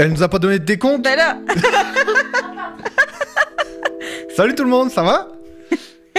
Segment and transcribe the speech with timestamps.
[0.00, 1.04] Elle nous a pas donné de décompte.
[1.04, 1.36] Ben là,
[4.34, 5.28] Salut tout le monde, ça va?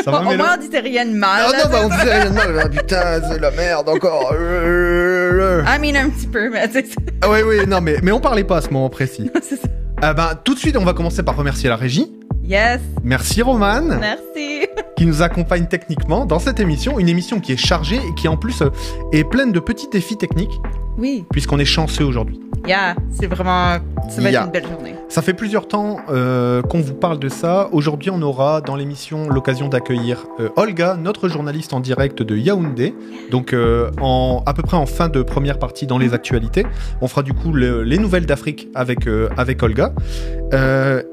[0.03, 0.37] Ça au Mélo?
[0.37, 1.45] moins on disait rien de mal.
[1.47, 2.59] Ah là, non, bah on disait rien de mal.
[2.63, 4.33] Ah, Putain, c'est la merde encore.
[4.33, 6.95] I mean, un petit peu, mais c'est ça.
[7.23, 9.31] Ah oui, oui, non, mais, mais on parlait pas à ce moment précis.
[9.41, 9.67] C'est ça.
[10.01, 12.11] Ah ben, tout de suite, on va commencer par remercier la régie.
[12.43, 14.67] Yes, Merci Roman, merci.
[14.97, 16.99] qui nous accompagne techniquement dans cette émission.
[16.99, 18.69] Une émission qui est chargée et qui en plus euh,
[19.11, 20.59] est pleine de petits défis techniques,
[20.97, 22.39] Oui, puisqu'on est chanceux aujourd'hui.
[22.67, 23.77] Yeah, c'est vraiment,
[24.09, 24.41] ça va Yeah.
[24.41, 24.95] être une belle journée.
[25.09, 27.67] Ça fait plusieurs temps euh, qu'on vous parle de ça.
[27.73, 32.95] Aujourd'hui, on aura dans l'émission l'occasion d'accueillir euh, Olga, notre journaliste en direct de Yaoundé.
[33.29, 36.65] Donc, euh, en, à peu près en fin de première partie dans les actualités.
[37.01, 38.99] On fera du coup le- les nouvelles d'Afrique avec,
[39.37, 39.93] avec Olga.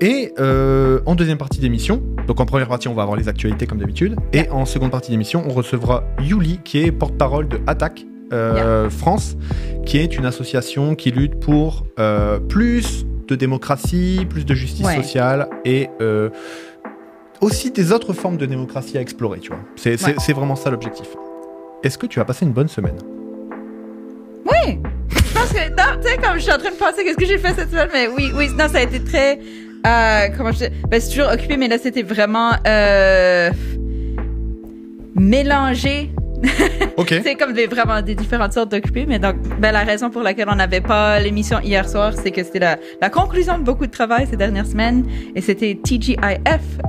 [0.01, 0.33] Et
[1.07, 4.15] en deuxième partie d'émission, donc en première partie, on va avoir les actualités comme d'habitude.
[4.33, 8.05] Et en seconde partie d'émission, on recevra Yuli, qui est porte-parole de Attaque.
[8.33, 9.37] Euh, France,
[9.87, 14.97] qui est une association qui lutte pour euh, plus de démocratie, plus de justice Ouais.
[14.97, 16.31] sociale et euh,
[17.41, 19.61] aussi des autres formes de démocratie à explorer, tu vois.
[19.77, 20.33] C'est Ouais.
[20.35, 21.07] vraiment ça l'objectif.
[21.85, 22.97] Est-ce que tu as passé une bonne semaine?
[24.45, 24.79] Oui,
[25.11, 27.27] je pense que, non, tu sais, comme je suis en train de penser qu'est-ce que
[27.27, 29.39] j'ai fait cette semaine, mais oui, oui, non, ça a été très,
[29.87, 33.51] euh, comment je dis, ben, c'est toujours occupé, mais là, c'était vraiment, euh,
[35.15, 36.11] mélangé.
[36.97, 37.15] Ok.
[37.23, 40.49] C'est comme des, vraiment des différentes sortes d'occupés, mais donc, ben, la raison pour laquelle
[40.51, 43.91] on n'avait pas l'émission hier soir, c'est que c'était la, la conclusion de beaucoup de
[43.93, 45.05] travail ces dernières semaines,
[45.37, 46.17] et c'était TGIF,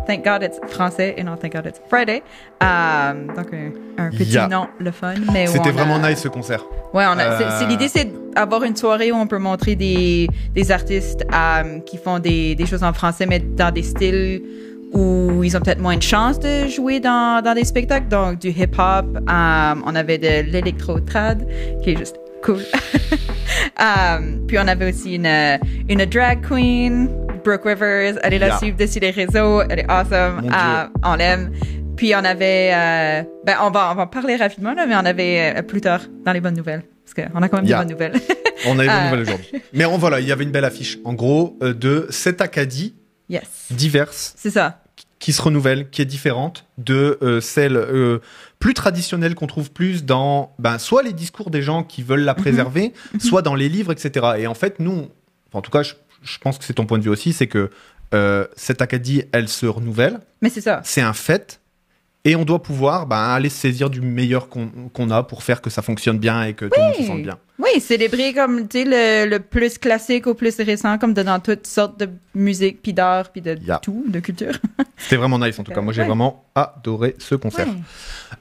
[0.08, 2.24] Thank God It's français, et non Thank God It's Friday.
[2.64, 4.48] Euh, donc, un, un petit Yeah.
[4.48, 6.66] nom, le fun, mais C'était a- vraiment nice ce concert.
[6.94, 10.72] Ouais, on a, Euh, l'idée, c'est d'avoir une soirée où on peut montrer des, des
[10.72, 14.42] artistes euh, qui font des, des choses en français, mais dans des styles
[14.94, 18.08] où ils ont peut-être moins de chance de jouer dans, dans des spectacles.
[18.08, 21.48] Donc, du hip-hop, euh, on avait de l'électro-trad,
[21.84, 22.60] qui est juste cool.
[23.82, 25.26] Euh, puis on avait aussi une,
[25.90, 27.10] une drag queen,
[27.44, 28.16] Brooke Rivers.
[28.24, 28.58] Allez la Yeah.
[28.58, 29.62] suivre dessus les réseaux.
[29.70, 30.42] Elle est awesome.
[30.46, 31.52] Euh, on l'aime.
[31.96, 35.06] Puis on avait, euh, ben on va on va en parler rapidement là, mais on
[35.06, 37.84] avait euh, plus tard dans les bonnes nouvelles parce qu'on a quand même Yeah.
[37.86, 38.22] des bonnes nouvelles.
[38.68, 39.04] On a eu une Euh.
[39.06, 39.48] nouvelle aujourd'hui.
[39.74, 40.98] Mais on, voilà, il y avait une belle affiche.
[41.06, 42.96] En gros, euh, de sept acadies
[43.30, 44.82] yes, diverses c'est ça.
[45.20, 48.20] qui se renouvelle, qui est différente de euh, celle euh,
[48.60, 52.36] plus traditionnelle qu'on trouve plus dans ben, soit les discours des gens qui veulent la
[52.36, 54.34] préserver, soit dans les livres, etc.
[54.38, 55.10] Et en fait, nous,
[55.54, 57.70] en tout cas, je, je pense que c'est ton point de vue aussi, c'est que
[58.14, 60.82] euh, cette Acadie, elle se renouvelle, Mais c'est ça.
[60.84, 61.62] c'est un fait,
[62.26, 65.70] et on doit pouvoir ben, aller se saisir du meilleur qu'on a pour faire que
[65.70, 67.38] ça fonctionne bien et que tout le monde se sente bien.
[67.60, 68.86] Oui, célébrer comme tu sais
[69.26, 72.94] le, le plus classique au plus récent, comme de dans toutes sortes de musique, puis
[72.94, 73.80] d'art, puis de Yeah.
[73.82, 74.54] tout, de culture.
[74.98, 75.82] C'était vraiment nice en tout cas.
[75.82, 76.08] Moi, j'ai Ouais.
[76.08, 77.68] vraiment adoré ce concert.
[77.68, 77.74] Ouais.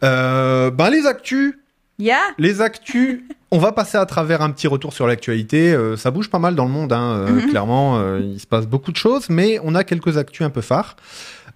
[0.05, 1.55] Euh, ben, les actus,
[2.00, 2.21] Yeah.
[2.39, 5.72] Les actus, on va passer à travers un petit retour sur l'actualité.
[5.72, 7.50] Euh, ça bouge pas mal dans le monde, hein, euh, Mhm.
[7.50, 8.16] clairement.
[8.19, 10.95] il se passe beaucoup de choses, mais on a quelques actus un peu phares.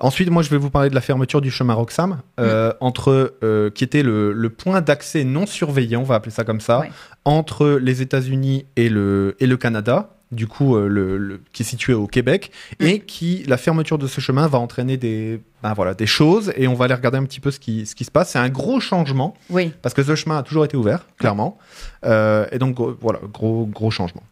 [0.02, 3.70] Ensuite, moi, je vais vous parler de la fermeture du chemin Roxham, euh, entre euh,
[3.70, 6.90] qui était le, le point d'accès non surveillé, on va appeler ça comme ça, Ouais.
[7.24, 10.10] entre les États-Unis et le, et le Canada.
[10.32, 14.06] Du coup, euh, le, le- qui est situé au Québec, et qui la fermeture de
[14.06, 17.24] ce chemin va entraîner des, ben voilà, des choses, et on va aller regarder un
[17.24, 18.30] petit peu ce qui, ce qui se passe.
[18.30, 19.34] C'est un gros changement.
[19.50, 19.72] Oui.
[19.82, 21.58] Parce que ce chemin a toujours été ouvert, clairement.
[22.06, 24.22] Euh, et donc, voilà, gros, gros changement.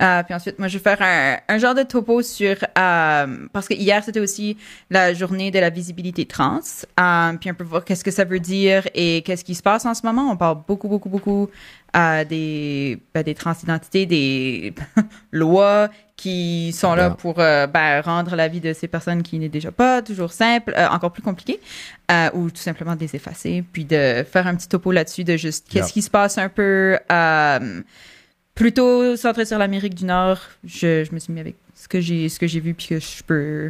[0.00, 2.56] Euh, puis ensuite, moi, je vais faire un, un genre de topo sur...
[2.78, 4.56] euh, parce que hier, c'était aussi
[4.90, 6.60] la journée de la visibilité trans.
[7.00, 9.86] Euh, puis un peu voir qu'est-ce que ça veut dire et qu'est-ce qui se passe
[9.86, 10.30] en ce moment.
[10.30, 11.48] On parle beaucoup, beaucoup, beaucoup
[11.96, 14.72] euh, des, ben, des transidentités, des
[15.32, 19.48] lois qui sont là pour euh, ben, rendre la vie de ces personnes qui n'est
[19.48, 21.60] déjà pas toujours simple, euh, encore plus compliquée,
[22.10, 23.64] euh, ou tout simplement de les effacer.
[23.72, 26.98] Puis de faire un petit topo là-dessus de juste qu'est-ce qui se passe un peu...
[27.10, 27.80] euh,
[28.58, 30.38] plutôt centré sur l'Amérique du Nord.
[30.64, 32.98] Je, je me suis mis avec ce que j'ai ce que j'ai vu puis que
[33.00, 33.68] je peux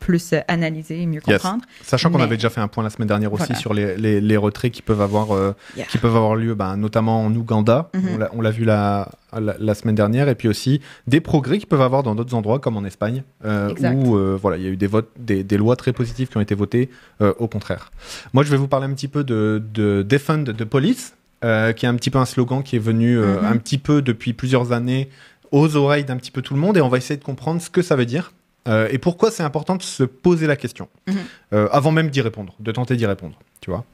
[0.00, 1.40] plus euh, analyser et mieux Yes.
[1.40, 1.64] comprendre.
[1.82, 3.58] Sachant qu'on avait déjà fait un point la semaine dernière aussi Voilà.
[3.60, 5.86] sur les, les, les retraits qui peuvent avoir, euh, Yeah.
[5.86, 7.88] qui peuvent avoir lieu, ben, notamment en Ouganda.
[7.94, 8.28] Mhm.
[8.34, 10.28] On l'a- vu la, la, la semaine dernière.
[10.28, 13.72] Et puis aussi des progrès qui peuvent avoir dans d'autres endroits, comme en Espagne, euh,
[13.94, 16.36] où euh, voilà, il y a eu des, votes, des, des lois très positives qui
[16.36, 16.90] ont été votées
[17.38, 17.90] au contraire.
[18.34, 21.14] Moi, je vais vous parler un petit peu de, de Defund the Police,
[21.44, 23.44] euh, qui est un petit peu un slogan qui est venu euh, Mhm.
[23.46, 25.08] un petit peu depuis plusieurs années
[25.52, 26.76] aux oreilles d'un petit peu tout le monde.
[26.76, 28.32] Et on va essayer de comprendre ce que ça veut dire.
[28.66, 31.68] euh, et pourquoi c'est important de se poser la question Mhm.
[31.70, 33.84] avant même d'y répondre, de tenter d'y répondre, tu vois.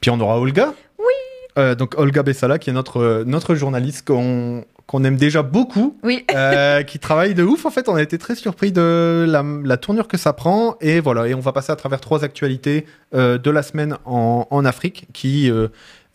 [0.00, 0.74] Puis on aura Olga.
[0.98, 1.76] Oui.
[1.78, 6.24] donc Olga Bessala, qui est notre, notre journaliste qu'on qu'on aime déjà beaucoup, Oui.
[6.32, 7.66] euh, qui travaille de ouf.
[7.66, 10.76] En fait, on a été très surpris de la, la tournure que ça prend.
[10.80, 14.46] Et voilà, et on va passer à travers trois actualités euh, de la semaine en,
[14.48, 15.66] en Afrique qui, euh,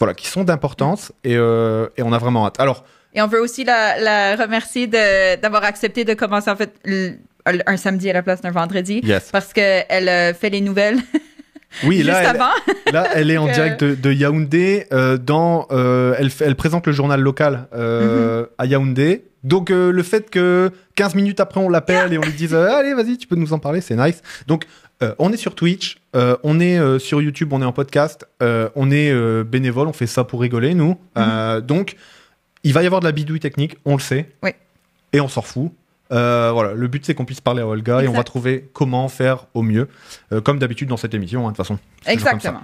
[0.02, 2.60] voilà, qui sont d'importance et, euh, et on a vraiment hâte.
[2.60, 2.84] Alors,
[3.14, 7.14] Et on veut aussi la, la remercier de- d'avoir accepté de commencer en fait le-
[7.46, 9.02] un samedi à la place d'un vendredi.
[9.04, 9.30] Yes.
[9.32, 10.98] Parce qu'elle euh, fait les nouvelles
[11.86, 12.52] Oui, juste là, elle, avant.
[12.92, 14.88] là, elle est en direct de, de Yaoundé.
[14.92, 19.26] euh, dans, euh, elle, elle présente le journal local euh, à Yaoundé.
[19.44, 22.70] Donc, euh, le fait que 15 minutes après, on l'appelle et on lui dise euh,
[22.72, 24.22] Allez, vas-y, tu peux nous en parler, c'est nice.
[24.48, 24.66] Donc,
[25.02, 28.28] euh, on est sur Twitch, euh, on est euh, sur YouTube, on est en podcast,
[28.44, 29.14] euh, on est
[29.44, 30.98] bénévole, on fait ça pour rigoler, nous.
[31.18, 31.96] Euh, donc,
[32.64, 34.30] il va y avoir de la bidouille technique, on le sait.
[34.44, 34.52] Oui.
[35.14, 35.72] Et on s'en fout.
[36.10, 39.46] Voilà, le but c'est qu'on puisse parler à Olga et on va trouver comment faire
[39.54, 39.88] au mieux,
[40.44, 41.80] comme d'habitude dans cette émission, hein, de toute façon.
[42.06, 42.62] Exactement.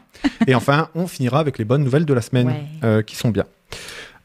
[0.47, 2.53] Et enfin, on finira avec les bonnes nouvelles de la semaine
[2.83, 3.03] Ouais.
[3.05, 3.45] qui sont bien.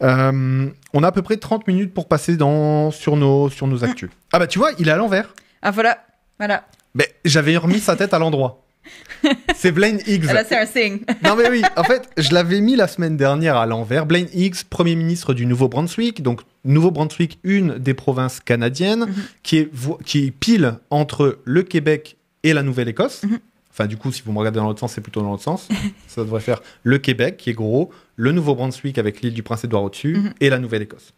[0.00, 4.10] On a à peu près 30 minutes pour passer dans, sur, nos, sur nos actus.
[4.32, 5.34] Ah bah tu vois, il est à l'envers.
[5.62, 5.98] Ah voilà,
[6.38, 6.64] voilà.
[6.94, 8.62] Mais j'avais remis sa tête à l'endroit.
[9.54, 10.24] C'est Blaine Higgs.
[10.24, 11.00] Là, c'est un signe.
[11.24, 14.06] Non mais oui, en fait, je l'avais mis la semaine dernière à l'envers.
[14.06, 16.22] Blaine Higgs, Premier ministre du Nouveau-Brunswick.
[16.22, 19.14] Donc, Nouveau-Brunswick, une des provinces canadiennes, Mhm.
[19.42, 19.70] qui, est,
[20.04, 23.22] qui est pile entre le Québec et la Nouvelle-Écosse.
[23.24, 23.38] Mhm.
[23.70, 25.68] Enfin, du coup, si vous me regardez dans l'autre sens, c'est plutôt dans l'autre sens.
[26.08, 30.16] Ça devrait faire le Québec, qui est gros, le Nouveau-Brunswick avec l'île du Prince-Édouard au-dessus,
[30.16, 30.32] Mhm.
[30.40, 31.12] et la Nouvelle-Écosse.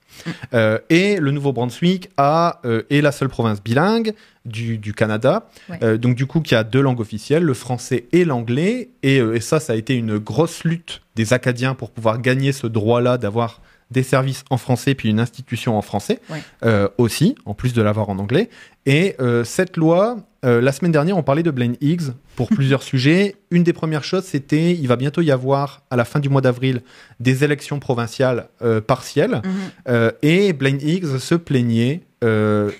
[0.54, 4.14] Euh, et le Nouveau-Brunswick euh, est la seule province bilingue
[4.44, 5.48] du, du Canada.
[5.68, 5.78] Ouais.
[5.82, 8.90] Euh, donc, du coup, qui a deux langues officielles, le français et l'anglais.
[9.02, 12.66] Et, et ça, ça a été une grosse lutte des Acadiens pour pouvoir gagner ce
[12.66, 13.60] droit-là d'avoir
[13.90, 16.88] des services en français puis une institution en français Ouais.
[16.98, 18.48] aussi, en plus de l'avoir en anglais.
[18.86, 22.82] Et euh, cette loi, euh, la semaine dernière, on parlait de Blaine Higgs pour plusieurs
[22.82, 23.36] sujets.
[23.50, 26.40] Une des premières choses, c'était il va bientôt y avoir, à la fin du mois
[26.42, 26.82] d'avril,
[27.20, 29.40] des élections provinciales euh, partielles.
[29.86, 30.10] Mhm.
[30.22, 32.02] Et Blaine Higgs se plaignait,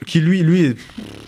[0.07, 0.77] qui lui, lui, est-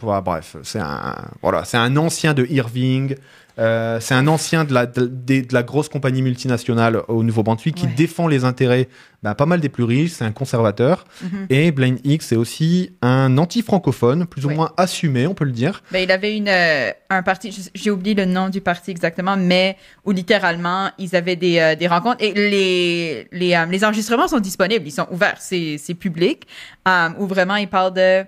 [0.02, 3.14] bref, c'est un, voilà, c'est un ancien de Irving.
[3.58, 7.87] Euh, c'est un ancien de la, de, de- la grosse compagnie multinationale au Nouveau-Brunswick qui
[7.87, 7.93] Ouais.
[7.97, 8.88] défend les intérêts
[9.23, 11.05] bah, pas mal des plus riches, c'est un conservateur.
[11.23, 11.47] Mhm.
[11.50, 14.55] Et Blaine Higgs est aussi un anti-francophone, plus ou Ouais.
[14.55, 15.82] moins assumé, on peut le dire.
[15.91, 19.76] Ben, il avait une, euh, un parti, j'ai oublié le nom du parti exactement, mais
[20.05, 24.38] où littéralement, ils avaient des, euh, des rencontres et les, les, euh, les enregistrements sont
[24.41, 26.47] disponibles, ils sont ouverts, c'est c'est public,
[26.87, 28.25] euh, où vraiment ils parlent de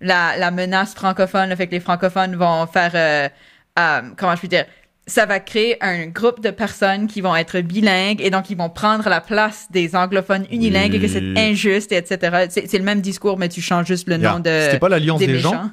[0.00, 3.30] la, la menace francophone, le fait que les francophones vont faire,
[3.78, 4.64] euh, comment je peux dire,
[5.06, 8.70] ça va créer un groupe de personnes qui vont être bilingues et donc ils vont
[8.70, 12.46] prendre la place des anglophones unilingues et que c'est injuste, et etc.
[12.48, 14.32] C'est le même discours, mais tu changes juste le Yeah.
[14.32, 15.70] nom de, C'était pas l'Alliance des, des, gens?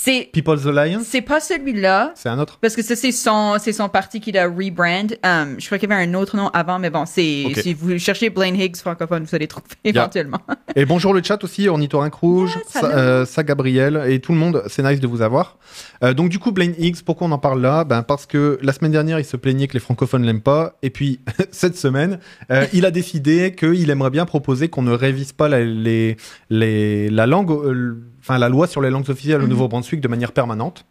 [0.00, 2.58] C'est People's Alliance, c'est pas celui-là, c'est un autre?
[2.60, 5.08] parce que ça, c'est son, c'est son parti qui l'a rebrand.
[5.24, 7.98] Um, je crois qu'il y avait un autre nom avant, mais bon, c'est, si vous
[7.98, 10.38] cherchez Blaine Higgs francophone, vous allez trouver éventuellement.
[10.76, 14.62] Et bonjour le chat aussi, Ornithorynque Rouge, ça, euh, ça, Gabriel et tout le monde,
[14.68, 15.58] c'est nice de vous avoir.
[16.04, 17.82] Euh, donc du coup, Blaine Higgs, pourquoi on en parle là?
[17.82, 20.90] Ben, Parce que la semaine dernière, il se plaignait que les francophones l'aiment pas, et
[20.90, 21.18] puis
[21.50, 22.20] cette semaine,
[22.52, 26.16] euh, il a décidé qu'il aimerait bien proposer qu'on ne révise pas la, les,
[26.50, 27.96] les- la langue, euh,
[28.28, 29.50] enfin la loi sur les langues officielles au Mhm.
[29.50, 30.84] Nouveau-Brunswick de manière permanente.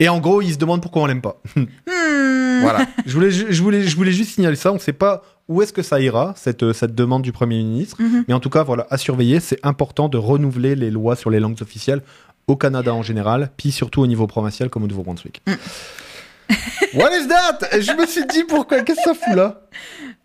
[0.00, 1.40] Et en gros, il se demande pourquoi on l'aime pas.
[1.56, 2.60] Hmm.
[2.62, 2.86] Voilà.
[3.06, 4.70] je, voulais, je, voulais, je voulais juste signaler ça.
[4.70, 7.58] On ne sait pas où est-ce que ça ira, cette, euh, cette demande du Premier
[7.58, 8.00] ministre.
[8.00, 8.24] Mhm.
[8.28, 9.40] Mais en tout cas, voilà, à surveiller.
[9.40, 12.00] C'est important de renouveler les lois sur les langues officielles
[12.46, 15.42] au Canada en général, puis surtout au niveau provincial comme au Nouveau-Brunswick.
[16.94, 17.58] What is that?
[17.80, 18.80] Je me suis dit pourquoi?
[18.82, 19.60] Qu'est-ce que ça fout là?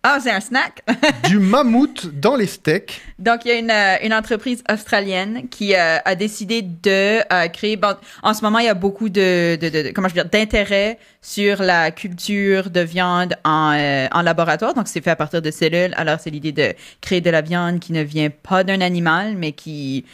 [0.03, 0.81] Ah, c'est un snack.
[1.27, 3.01] Du mammouth dans les steaks.
[3.19, 7.47] Donc, il y a une, euh, une entreprise australienne qui euh, a décidé de euh,
[7.49, 7.75] créer.
[7.77, 10.21] Bon, en ce moment, il y a beaucoup de, de, de- de- comment je veux
[10.21, 14.73] dire, d'intérêt sur la culture de viande en, en laboratoire.
[14.73, 15.93] Donc, c'est fait à partir de cellules.
[15.97, 19.51] Alors, c'est l'idée de créer de la viande qui ne vient pas d'un animal, mais
[19.51, 20.05] qui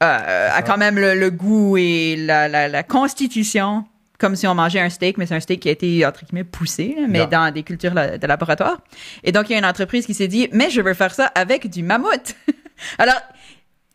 [0.00, 3.84] a quand même le, le goût et la, la, la constitution.
[4.18, 6.44] Comme si on mangeait un steak, mais c'est un steak qui a été, entre guillemets,
[6.44, 7.26] poussé, là, mais Yeah.
[7.26, 8.78] dans des cultures de laboratoire.
[9.24, 11.26] Et donc, il y a une entreprise qui s'est dit, mais je veux faire ça
[11.34, 12.34] avec du mammouth.
[12.98, 13.20] Alors,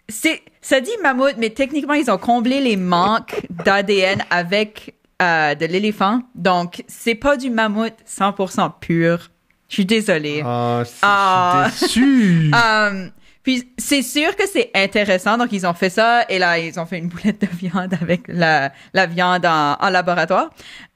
[0.10, 5.66] c'est, ça dit mammouth, mais techniquement, ils ont comblé les manques d'ADN avec euh, de
[5.68, 6.22] l'éléphant.
[6.36, 9.30] Donc, c'est pas du mammouth 100% pur.
[9.70, 10.42] Je suis désolée.
[10.46, 11.68] Ah, c'est- Ah.
[11.80, 12.51] je suis déçu.
[12.54, 13.08] Euh,
[13.44, 15.38] puis c'est sûr que c'est intéressant.
[15.38, 18.22] Donc ils ont fait ça et là ils ont fait une boulette de viande avec
[18.28, 20.50] la, la viande en, en laboratoire.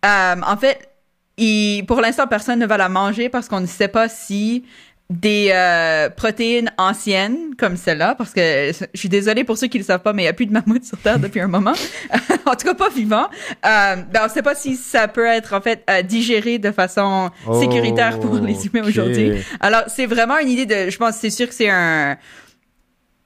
[0.05, 0.89] Euh, en fait,
[1.37, 4.65] il- pour l'instant personne ne va la manger parce qu'on ne sait pas si
[5.09, 9.83] des euh, protéines anciennes comme celle-là, parce que je suis désolée pour ceux qui ne
[9.83, 11.73] le savent pas, mais il n'y a plus de mammouth sur Terre depuis un moment.
[12.45, 13.27] en tout cas, pas vivant.
[13.65, 16.71] Euh, ben, on ne sait pas si ça peut être en fait euh, digéré de
[16.71, 18.87] façon sécuritaire pour les humains Ok.
[18.87, 19.43] aujourd'hui.
[19.59, 20.89] Alors, c'est vraiment une idée de.
[20.89, 22.17] Je pense, c'est sûr que c'est un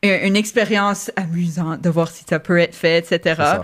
[0.02, 3.60] une expérience amusante de voir si ça peut être fait, etc.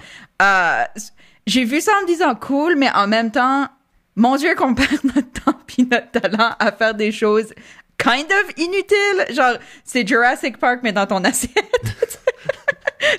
[1.47, 3.67] J'ai vu ça en me disant cool, mais en même temps,
[4.15, 7.53] mon Dieu, qu'on perd notre temps puis notre talent à faire des choses
[7.97, 9.35] kind of inutile.
[9.35, 11.53] Genre, c'est Jurassic Park, mais dans ton assiette.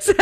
[0.01, 0.13] Ça,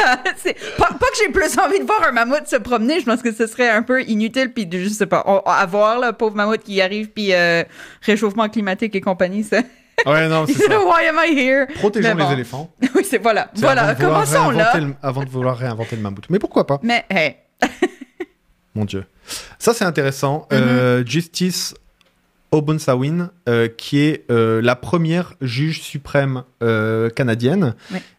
[0.77, 3.33] pas, pas que j'ai plus envie de voir un mammouth se promener, je pense que
[3.33, 6.83] ce serait un peu inutile puis je sais pas, on- avoir le pauvre mammouth qui
[6.83, 7.63] arrive puis euh,
[8.03, 9.61] réchauffement climatique et compagnie, ça.
[10.05, 10.81] Ouais, non, c'est ça.
[10.85, 11.67] Why am I here?
[11.77, 12.27] Protégeons bon.
[12.27, 12.71] les éléphants.
[12.95, 13.49] oui, c'est voilà.
[13.55, 14.73] Voilà, commençons là.
[14.79, 16.27] le- avant de vouloir réinventer le mammouth.
[16.29, 16.79] Mais pourquoi pas?
[16.83, 17.37] Mais hey,
[18.75, 19.07] Mon Dieu.
[19.59, 20.47] Ça, c'est intéressant.
[20.53, 21.75] Euh, Justice
[22.55, 27.75] Obunsawin, euh, qui est euh, la première juge suprême euh, canadienne,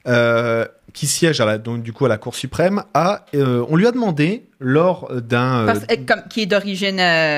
[0.08, 3.88] euh, qui siège à la, donc, du coup à la Cour suprême, a, on lui
[3.88, 5.74] a demandé lors d'un...
[6.30, 6.96] qui est d'origine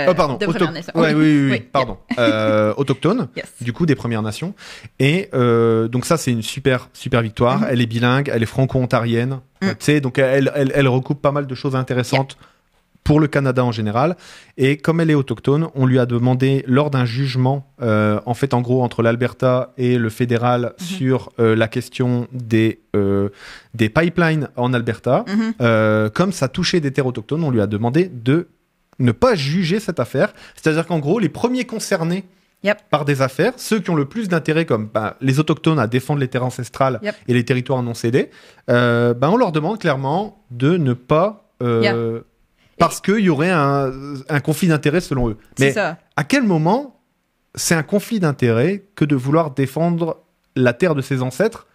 [0.07, 0.91] oh, pardon, de auto- Première Nation.
[0.95, 1.97] ouais, oui, oui, oui, oui, pardon.
[2.77, 3.45] Autochtone, Yes.
[3.61, 4.53] du coup des Premières Nations.
[4.99, 7.61] Et donc ça, c'est une super, super victoire.
[7.61, 7.67] Mhm.
[7.71, 9.39] Elle est bilingue, elle est franco-ontarienne.
[9.61, 9.67] Mm.
[9.69, 12.37] Tu sais, donc elle, elle, elle recoupe pas mal de choses intéressantes
[13.07, 14.17] pour le Canada en général.
[14.57, 18.53] Et comme elle est autochtone, on lui a demandé lors d'un jugement, euh, en fait,
[18.53, 20.85] en gros, entre l'Alberta et le fédéral Mhm.
[20.85, 23.29] sur euh, la question des, euh,
[23.73, 26.09] des pipelines en Alberta, Mhm.
[26.11, 28.47] comme ça touchait des terres autochtones, on lui a demandé de
[28.99, 30.33] ne pas juger cette affaire.
[30.55, 32.25] C'est-à-dire qu'en gros, les premiers concernés
[32.63, 32.79] Yep.
[32.89, 36.19] par des affaires, ceux qui ont le plus d'intérêt, comme bah, les autochtones à défendre
[36.19, 37.15] les terres ancestrales Yep.
[37.27, 38.31] et les territoires non cédés,
[38.69, 41.43] euh, bah, on leur demande clairement de ne pas...
[41.61, 42.21] euh,
[42.77, 43.91] Parce qu'il y aurait un,
[44.29, 45.37] un conflit d'intérêt selon eux.
[45.59, 45.97] Mais ça.
[46.15, 47.01] à quel moment
[47.55, 50.23] c'est un conflit d'intérêt que de vouloir défendre
[50.55, 51.67] la terre de ses ancêtres?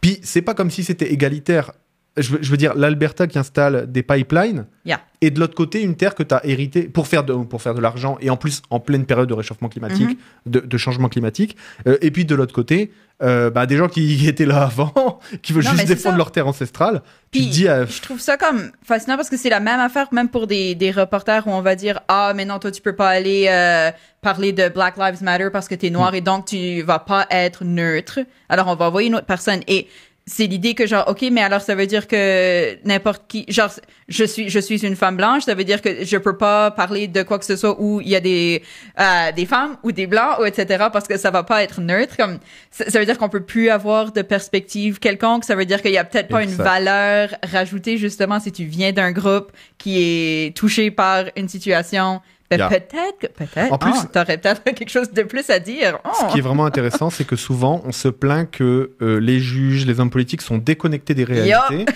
[0.00, 1.72] Puis c'est pas comme si c'était égalitaire.
[2.18, 5.00] Je veux, je veux dire, l'Alberta qui installe des pipelines Yeah.
[5.20, 7.74] et de l'autre côté une terre que tu as héritée pour faire de, pour faire
[7.74, 10.16] de l'argent et en plus en pleine période de réchauffement climatique, Mhm.
[10.52, 11.56] de, de changement climatique.
[11.88, 12.92] Euh, et puis de l'autre côté,
[13.22, 16.18] euh, bah, des gens qui étaient là avant, qui veulent Non, juste défendre ça.
[16.18, 17.02] leur terre ancestrale.
[17.32, 20.28] Puis, dis, euh, je trouve ça comme fascinant parce que c'est la même affaire même
[20.28, 23.08] pour des, des reporters où on va dire ah mais non toi tu peux pas
[23.08, 23.90] aller euh,
[24.22, 26.14] parler de Black Lives Matter parce que t'es noir Mm.
[26.14, 29.88] et donc tu vas pas être neutre alors on va envoyer une autre personne et
[30.28, 33.70] c'est l'idée que genre ok mais alors ça veut dire que n'importe qui genre
[34.08, 37.06] je suis je suis une femme blanche ça veut dire que je peux pas parler
[37.06, 38.60] de quoi que ce soit où il y a des
[38.98, 42.16] euh, des femmes ou des blancs ou etc parce que ça va pas être neutre
[42.16, 42.40] comme
[42.72, 45.92] ça, ça veut dire qu'on peut plus avoir de perspective quelconque ça veut dire qu'il
[45.92, 50.56] y a peut-être pas une valeur rajoutée justement si tu viens d'un groupe qui est
[50.56, 52.68] touché par une situation ben, Yeah.
[52.68, 56.08] peut-être que peut-être En plus- oh, t'aurais peut-être quelque chose de plus à dire Oh.
[56.20, 59.84] Ce qui est vraiment intéressant, c'est que souvent, on se plaint que euh, les juges,
[59.86, 61.86] les hommes politiques sont déconnectés des réalités.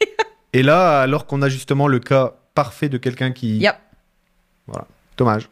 [0.52, 3.58] Et là, alors qu'on a justement le cas parfait de quelqu'un qui...
[3.58, 3.74] Yep.
[5.16, 5.48] Dommage.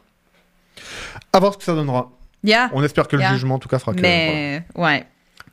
[1.32, 2.10] À voir ce que ça donnera.
[2.42, 2.70] Yeah.
[2.74, 4.00] On espère que le jugement, en tout cas, fera que...
[4.00, 4.14] voilà.
[4.16, 5.06] mais ouais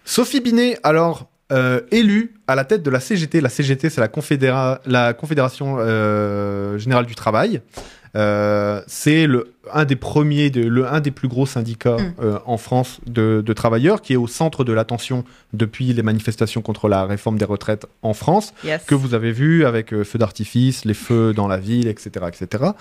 [0.03, 3.39] Sophie Binet, alors, euh, élue à la tête de la CGT.
[3.41, 7.61] La CGT, c'est la, Confédéra- la Confédération euh, Générale du Travail.
[8.17, 12.13] Euh, c'est le un des premiers, de, le, un des plus gros syndicats Mm.
[12.21, 16.61] euh, en France de, de travailleurs, qui est au centre de l'attention depuis les manifestations
[16.61, 20.19] contre la réforme des retraites en France, yes que vous avez vu avec euh, feux
[20.19, 22.71] d'artifice, les feux dans la ville, etc., etc.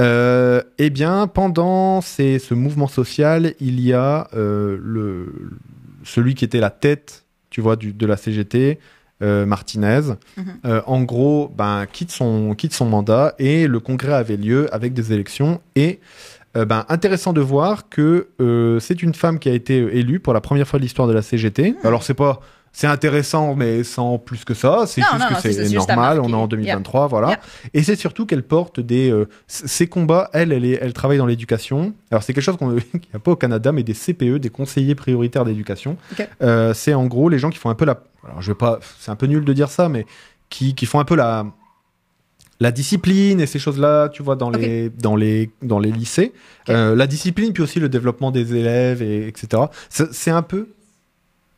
[0.00, 5.32] Euh, eh bien, pendant ces- ce mouvement social, il y a le,
[6.02, 8.78] celui qui était la tête, tu vois, du, de la CGT,
[9.22, 10.00] euh, Martinez,
[10.36, 10.44] Mhm.
[10.66, 14.92] euh, en gros, ben, quitte, son, quitte son mandat et le congrès avait lieu avec
[14.94, 15.60] des élections.
[15.76, 16.00] Et
[16.56, 18.28] euh, ben, intéressant de voir que
[18.80, 21.22] c'est une femme qui a été élue pour la première fois de l'histoire de la
[21.22, 21.76] CGT.
[21.84, 22.40] Alors, c'est pas.
[22.74, 24.84] C'est intéressant, mais sans plus que ça.
[24.86, 26.20] C'est juste non, que c'est normal.
[26.20, 26.50] On est en Yep.
[26.50, 27.28] 2023, voilà.
[27.30, 27.40] Yep.
[27.74, 29.10] Et c'est surtout qu'elle porte des.
[29.10, 31.92] euh, ces combats, elle, elle, est, elle travaille dans l'éducation.
[32.10, 34.48] Alors, c'est quelque chose qu'on- qu'il n'y a pas au Canada, mais des CPE, des
[34.48, 35.98] conseillers prioritaires d'éducation.
[36.42, 38.00] Euh, c'est en gros les gens qui font un peu la.
[38.26, 38.80] Alors, je vais pas.
[38.98, 40.06] C'est un peu nul de dire ça, mais
[40.48, 41.44] qui, qui font un peu la.
[42.60, 46.32] La discipline et ces choses-là, tu vois, dans, les, dans, les, dans les lycées.
[46.68, 49.64] Euh, la discipline, puis aussi le développement des élèves, et, etc.
[49.90, 50.68] C'est un peu.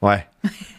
[0.05, 0.27] Ouais.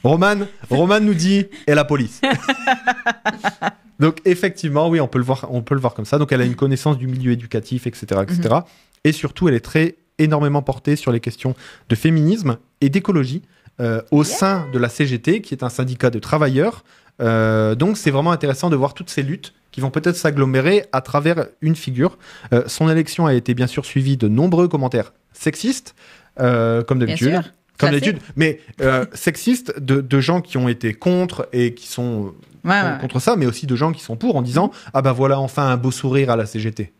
[0.03, 2.21] Roman, Roman nous dit et la police.
[3.99, 6.19] Donc effectivement, oui, on peut le voir, on peut le voir comme ça.
[6.19, 8.55] Donc elle a une connaissance du milieu éducatif, etc., etc.
[9.03, 11.55] Et surtout, elle est très énormément portée sur les questions
[11.89, 13.41] de féminisme et d'écologie
[13.81, 16.83] euh, au sein de la CGT, qui est un syndicat de travailleurs.
[17.21, 21.01] Euh, donc c'est vraiment intéressant de voir toutes ces luttes qui vont peut-être s'agglomérer à
[21.01, 22.17] travers une figure.
[22.53, 25.95] Euh, son élection a été bien sûr suivie de nombreux commentaires sexistes,
[26.37, 27.41] comme d'habitude.
[27.77, 32.33] Comme d'habitude, mais euh, sexistes de, de gens qui ont été contre et qui sont
[32.63, 32.97] ouais, ouais, ouais.
[33.01, 35.67] contre ça, mais aussi de gens qui sont pour en disant Ah bah voilà enfin
[35.67, 36.93] un beau sourire à la CGT.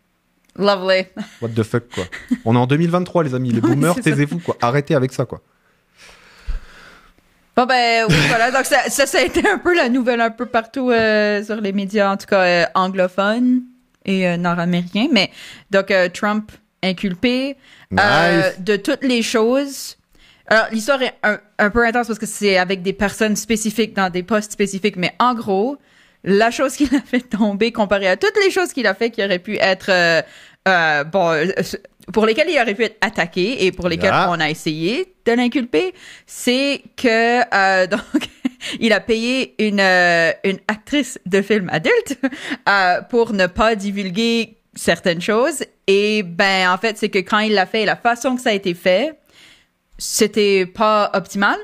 [0.58, 1.06] lovely
[1.42, 2.04] What the fuck quoi.
[2.44, 4.58] On est en 2023 les amis, les boomers, taisez-vous quoi.
[4.62, 5.42] Arrêtez avec ça quoi.
[7.56, 10.30] Bon ben oui voilà donc ça, ça ça a été un peu la nouvelle un
[10.32, 13.62] peu partout euh, sur les médias en tout cas euh, anglophones
[14.04, 15.32] et euh, nord-américains mais
[15.72, 16.52] donc euh, Trump
[16.84, 17.56] inculpé
[17.98, 18.60] euh, Nice.
[18.60, 19.96] de toutes les choses
[20.48, 24.10] Alors, l'histoire est un, un peu intense parce que c'est avec des personnes spécifiques dans
[24.12, 25.78] des postes spécifiques, mais en gros,
[26.24, 29.24] la chose qu'il a fait tomber comparé à toutes les choses qu'il a fait qui
[29.24, 30.22] auraient pu être, euh,
[30.68, 31.48] euh, bon, euh,
[32.14, 34.28] pour lesquelles il aurait pu être attaqué et pour lesquelles Ah.
[34.30, 35.94] on a essayé de l'inculper,
[36.28, 38.02] c'est que, euh, donc,
[38.80, 42.20] il a payé une, euh, une actrice de film adulte
[42.70, 45.64] euh, pour ne pas divulguer certaines choses.
[45.88, 48.54] Et ben, en fait, c'est que quand il l'a fait, la façon que ça a
[48.54, 49.14] été fait,
[49.98, 51.58] c'était pas optimal.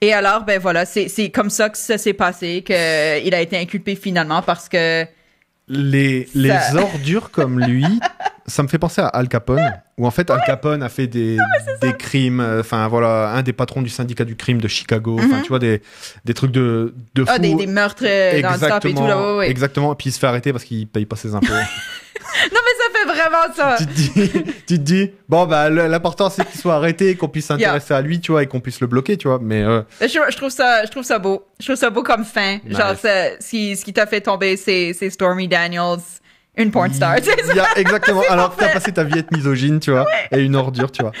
[0.00, 3.56] Et alors, ben voilà, c'est c'est comme ça que ça s'est passé, qu'il a été
[3.58, 5.06] inculpé finalement parce que.
[5.66, 7.86] Les, les Ça- ordures comme lui,
[8.46, 11.38] ça me fait penser à Al Capone, où en fait Al Capone a fait des,
[11.80, 15.40] des crimes, euh, enfin voilà, un des patrons du syndicat du crime de Chicago, enfin
[15.40, 15.80] tu vois, des,
[16.26, 17.30] des trucs de, de fou.
[17.30, 17.34] Mhm.
[17.34, 19.50] Ah, des, des meurtres euh, dans le et tout, là, ouais, ouais.
[19.50, 19.94] exactement.
[19.94, 21.46] Et puis il se fait arrêter parce qu'il paye pas ses impôts.
[22.52, 22.60] Non,
[23.28, 23.76] vraiment ça.
[23.78, 24.10] tu, te dis,
[24.66, 28.20] tu te dis, bon, bah, l'important c'est qu'il soit arrêté, qu'on puisse s'intéresser à lui,
[28.20, 29.38] tu vois, et qu'on puisse le bloquer, tu vois.
[29.42, 31.44] Mais euh, Je, je trouve ça, je trouve ça beau.
[31.60, 32.58] Je trouve ça beau comme fin.
[32.64, 32.76] Nice.
[32.76, 35.98] Genre, ça- ce qui, ce qui t'a fait tomber, c'est c'est Stormy Daniels,
[36.56, 37.16] une porn star.
[37.76, 38.22] exactement.
[38.28, 41.12] Alors t'as passé ta vie à être misogyne, tu vois, et une ordure, tu vois.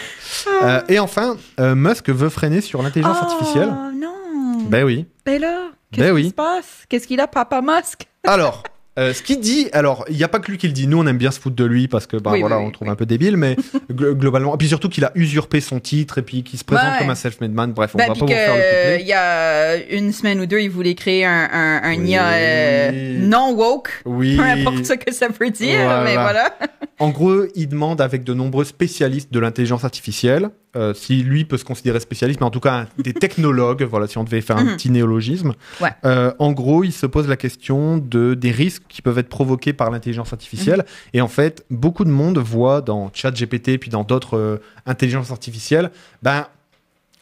[0.62, 3.68] Euh, et enfin, euh, Musk veut freiner sur l'intelligence artificielle.
[3.72, 4.62] Oh non.
[4.68, 5.06] Ben oui.
[5.26, 6.28] Ben là, qu'est-ce Ben qui oui.
[6.28, 6.84] se passe?
[6.88, 8.06] Qu'est-ce qu'il a, Papa Musk?
[8.26, 8.62] Alors,
[8.98, 10.86] euh, ce qu'il dit, alors, il n'y a pas que lui qui le dit.
[10.86, 12.64] Nous, on aime bien se foutre de lui parce que, bah, Oui, voilà, oui, on
[12.66, 13.56] oui, le trouve un peu débile, mais
[13.92, 14.54] gl- globalement.
[14.54, 16.98] Et puis surtout qu'il a usurpé son titre et puis qu'il se présente Ouais.
[17.00, 17.72] comme un self-made man.
[17.72, 20.60] Bref, on Ben, va pas vous faire le il y a une semaine ou deux,
[20.60, 21.92] il voulait créer un, un, un.
[22.04, 24.02] IA euh, non woke.
[24.04, 24.36] Oui.
[24.38, 26.04] Peu importe ce que ça veut dire, Voilà.
[26.04, 26.54] mais voilà.
[27.00, 31.56] En gros, il demande avec de nombreux spécialistes de l'intelligence artificielle, euh, si lui peut
[31.56, 34.56] se considérer spécialiste, mais en tout cas un- des technologues, voilà, si on devait faire
[34.56, 34.76] un Mhm.
[34.76, 35.54] petit néologisme.
[35.80, 35.90] Ouais.
[36.04, 39.72] Euh, en gros, il se pose la question de, des risques qui peuvent être provoqués
[39.72, 40.78] par l'intelligence artificielle.
[40.80, 40.84] Mhm.
[41.14, 45.90] Et en fait, beaucoup de monde voit dans ChatGPT puis dans d'autres euh, intelligences artificielles,
[46.22, 46.46] ben,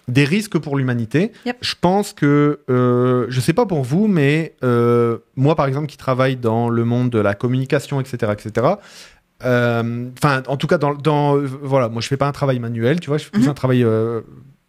[0.09, 1.31] des risques pour l'humanité.
[1.47, 1.59] Yep.
[1.61, 5.97] Je pense que, euh, je sais pas pour vous, mais euh, moi, par exemple, qui
[5.97, 8.67] travaille dans le monde de la communication, etc., etc.,
[9.43, 13.01] Enfin, en tout cas, dans, dans euh, voilà, moi je fais pas un travail manuel,
[13.01, 13.49] tu vois, je fais plus Mhm.
[13.51, 14.21] un travail euh,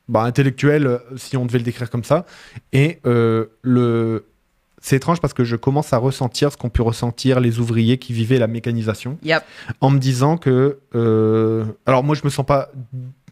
[0.10, 2.26] bah, intellectuel, euh, si on devait le décrire comme ça.
[2.74, 4.26] Et euh, le,
[4.82, 8.12] c'est étrange parce que je commence à ressentir ce qu'ont pu ressentir les ouvriers qui
[8.14, 9.44] vivaient la mécanisation, Yep.
[9.82, 12.70] en me disant que, euh, alors moi je me sens pas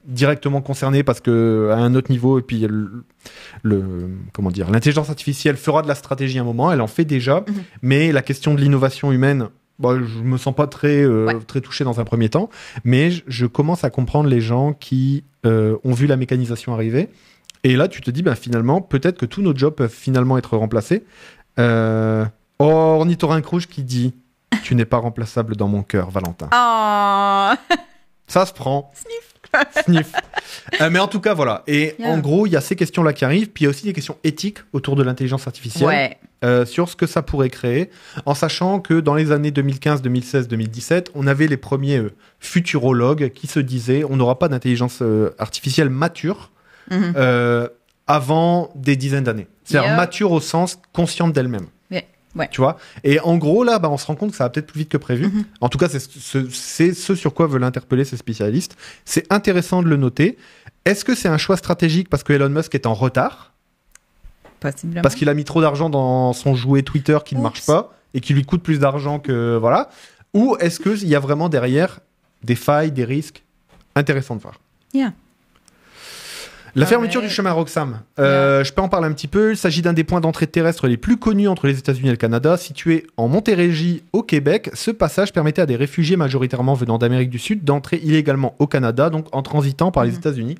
[0.06, 3.04] directement concerné parce que à un autre niveau et puis le,
[3.62, 7.06] le- comment dire l'intelligence artificielle fera de la stratégie à un moment elle en fait
[7.06, 7.54] déjà Mhm.
[7.84, 11.40] mais la question de l'innovation humaine bah, je me sens pas très euh, Ouais.
[11.48, 12.50] très touché dans un premier temps
[12.84, 17.10] mais je, je commence à comprendre les gens qui euh, ont vu la mécanisation arriver
[17.64, 20.56] et là tu te dis bah, finalement peut-être que tous nos jobs peuvent finalement être
[20.58, 21.04] remplacés
[21.60, 22.26] euh...
[22.60, 24.14] oh ornithorynque rouge qui dit
[24.64, 27.58] tu n'es pas remplaçable dans mon cœur Valentin Ah,
[28.28, 28.92] ça se prend.
[29.84, 30.14] Sniff.
[30.80, 31.64] Euh, mais en tout cas, voilà.
[31.68, 32.10] Et Yeah.
[32.12, 33.92] en gros, il y a ces questions-là qui arrivent, puis il y a aussi des
[33.94, 36.18] questions éthiques autour de l'intelligence artificielle, ouais.
[36.44, 37.90] Euh, sur ce que ça pourrait créer,
[38.26, 43.30] en sachant que dans les années 2015, 2016, 2017, on avait les premiers euh, futurologues
[43.34, 46.52] qui se disaient on n'aura pas d'intelligence euh, artificielle mature
[46.90, 47.14] Mhm.
[48.08, 49.48] avant des dizaines d'années.
[49.64, 49.96] C'est-à-dire Yeah.
[49.98, 51.68] mature au sens consciente d'elle-même.
[52.34, 52.48] Ouais.
[52.50, 52.78] Tu vois?
[53.04, 54.90] Et en gros, là, bah, on se rend compte que ça va peut-être plus vite
[54.90, 55.26] que prévu.
[55.28, 55.44] Mhm.
[55.60, 58.78] En tout cas, c'est ce, c'est ce sur quoi veulent interpeller ces spécialistes.
[59.04, 60.38] C'est intéressant de le noter.
[60.86, 63.51] Est-ce que c'est un choix stratégique parce que Elon Musk est en retard?
[64.62, 65.02] Possiblement.
[65.02, 67.44] Parce qu'il a mis trop d'argent dans son jouet Twitter qui ne Oups.
[67.44, 69.58] marche pas et qui lui coûte plus d'argent que.
[69.60, 69.90] Voilà.
[70.34, 72.00] Ou est-ce qu'il y a vraiment derrière
[72.44, 73.44] des failles, des risques
[73.96, 74.62] intéressants de voir?
[74.94, 75.12] Yeah.
[76.74, 77.28] La Ah fermeture ouais.
[77.28, 79.52] du chemin Roxham, euh, je peux en parler un petit peu.
[79.52, 82.18] Il s'agit d'un des points d'entrée terrestre les plus connus entre les États-Unis et le
[82.18, 82.56] Canada.
[82.56, 87.40] Situé en Montérégie, au Québec, ce passage permettait à des réfugiés majoritairement venant d'Amérique du
[87.40, 90.18] Sud d'entrer illégalement au Canada, donc en transitant par les Mhm.
[90.18, 90.58] États-Unis.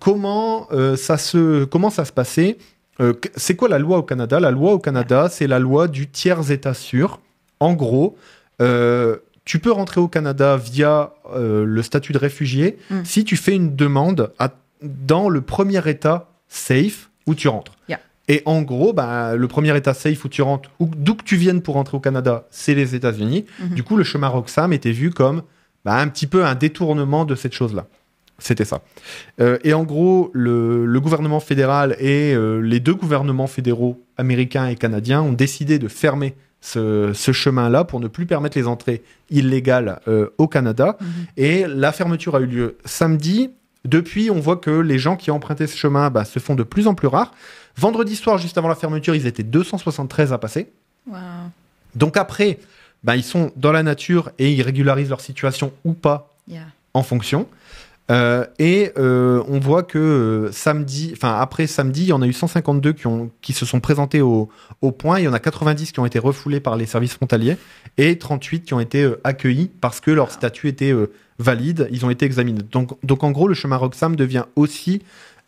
[0.00, 2.56] Comment, euh, ça se, comment ça se passait?
[3.00, 4.38] Euh, C'est quoi la loi au Canada?
[4.40, 7.20] La loi au Canada, c'est la loi du tiers État sûr.
[7.60, 8.16] En gros,
[8.60, 13.04] euh, tu peux rentrer au Canada via euh, le statut de réfugié Mm.
[13.04, 14.50] si tu fais une demande à-
[14.82, 17.72] dans le premier État safe où tu rentres.
[17.88, 18.00] Yeah.
[18.28, 21.62] Et en gros, bah, le premier État safe où tu rentres, d'où que tu viennes
[21.62, 23.44] pour rentrer au Canada, c'est les États-Unis.
[23.60, 23.68] Mhm.
[23.74, 25.42] Du coup, le chemin Roxham était vu comme
[25.84, 27.86] bah, un petit peu un détournement de cette chose-là.
[28.38, 28.82] C'était ça.
[29.40, 34.66] Euh, et en gros, le, le gouvernement fédéral et euh, les deux gouvernements fédéraux américains
[34.66, 39.02] et canadiens ont décidé de fermer ce, ce chemin-là pour ne plus permettre les entrées
[39.30, 40.96] illégales euh, au Canada.
[41.00, 41.06] Mhm.
[41.36, 43.50] Et la fermeture a eu lieu samedi.
[43.84, 46.62] Depuis, on voit que les gens qui ont emprunté ce chemin bah, se font de
[46.62, 47.32] plus en plus rares.
[47.76, 50.72] Vendredi soir, juste avant la fermeture, ils étaient 273 à passer.
[51.06, 51.18] Wow.
[51.94, 52.58] Donc après,
[53.04, 56.60] bah, ils sont dans la nature et ils régularisent leur situation ou pas Yeah.
[56.92, 57.48] en fonction.
[58.10, 62.26] Euh, et euh, on voit que euh, samedi, enfin après samedi, il y en a
[62.26, 64.50] eu 152 qui, ont, qui se sont présentés au,
[64.82, 65.20] au point.
[65.20, 67.56] Il y en a 90 qui ont été refoulés par les services frontaliers
[67.96, 70.92] et 38 qui ont été accueillis parce que leur statut était
[71.38, 71.88] valide.
[71.92, 72.60] Ils ont été examinés.
[72.70, 75.00] Donc, donc en gros, le chemin Roxham devient aussi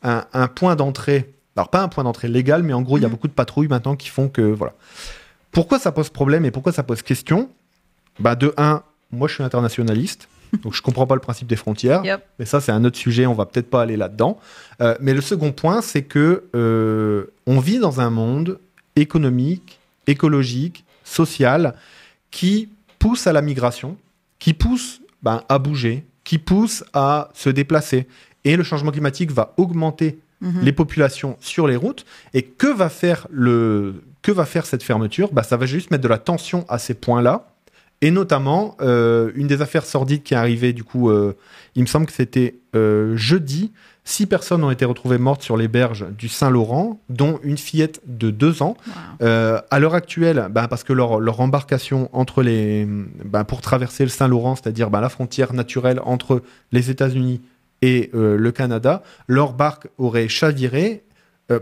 [0.03, 1.35] un, un point d'entrée.
[1.57, 3.13] Alors pas un point d'entrée légal, mais en gros, il y a Mhm.
[3.13, 4.73] beaucoup de patrouilles maintenant qui font que voilà.
[5.53, 7.51] Pourquoi ça pose problème et pourquoi ça pose question?
[8.19, 10.29] Bah de un, moi je suis internationaliste.
[10.63, 12.05] Donc je comprends pas le principe des frontières.
[12.05, 12.25] Yep.
[12.39, 14.39] Mais ça, c'est un autre sujet, on va peut-être pas aller là-dedans.
[14.81, 18.59] Euh, mais le second point, c'est que euh, on vit dans un monde
[18.97, 21.75] économique, écologique, social,
[22.31, 23.97] qui pousse à la migration,
[24.39, 28.07] qui pousse ben, à bouger, qui pousse à se déplacer.
[28.45, 30.61] Et le changement climatique va augmenter Mhm.
[30.63, 32.05] les populations sur les routes.
[32.35, 35.33] Et que va faire, le, que va faire cette fermeture?
[35.33, 37.49] Bah, Ça va juste mettre de la tension à ces points-là.
[38.03, 41.35] Et notamment, euh, une des affaires sordides qui est arrivée, du coup, euh,
[41.75, 43.73] il me semble que c'était euh, jeudi,
[44.05, 48.31] six personnes ont été retrouvées mortes sur les berges du Saint-Laurent, dont une fillette de
[48.31, 48.77] deux ans.
[48.87, 49.27] Wow.
[49.71, 52.87] À l'heure actuelle, bah, parce que leur, leur embarcation entre les,
[53.25, 57.41] bah, pour traverser le Saint-Laurent, c'est-à-dire bah, la frontière naturelle entre les États-Unis
[57.83, 61.03] et le Canada, leur barque aurait chaviré.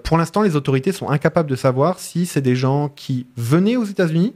[0.05, 3.85] Pour l'instant, les autorités sont incapables de savoir si c'est des gens qui venaient aux
[3.85, 4.35] États-Unis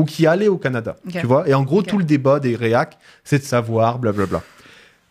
[0.00, 0.96] ou qui allaient au Canada.
[1.12, 4.42] Tu vois Et en gros, tout le débat des réacs, c'est de savoir, blablabla.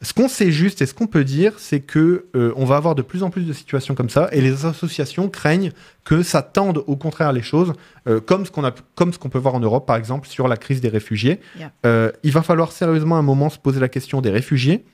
[0.01, 2.95] Ce qu'on sait juste et ce qu'on peut dire, c'est que euh, on va avoir
[2.95, 5.71] de plus en plus de situations comme ça, et les associations craignent
[6.05, 7.73] que ça tende au contraire les choses,
[8.07, 10.47] euh, comme ce qu'on a, comme ce qu'on peut voir en Europe, par exemple, sur
[10.47, 11.41] la crise des réfugiés.
[11.57, 11.71] Yeah.
[11.85, 14.85] Euh, il va falloir sérieusement un moment se poser la question des réfugiés.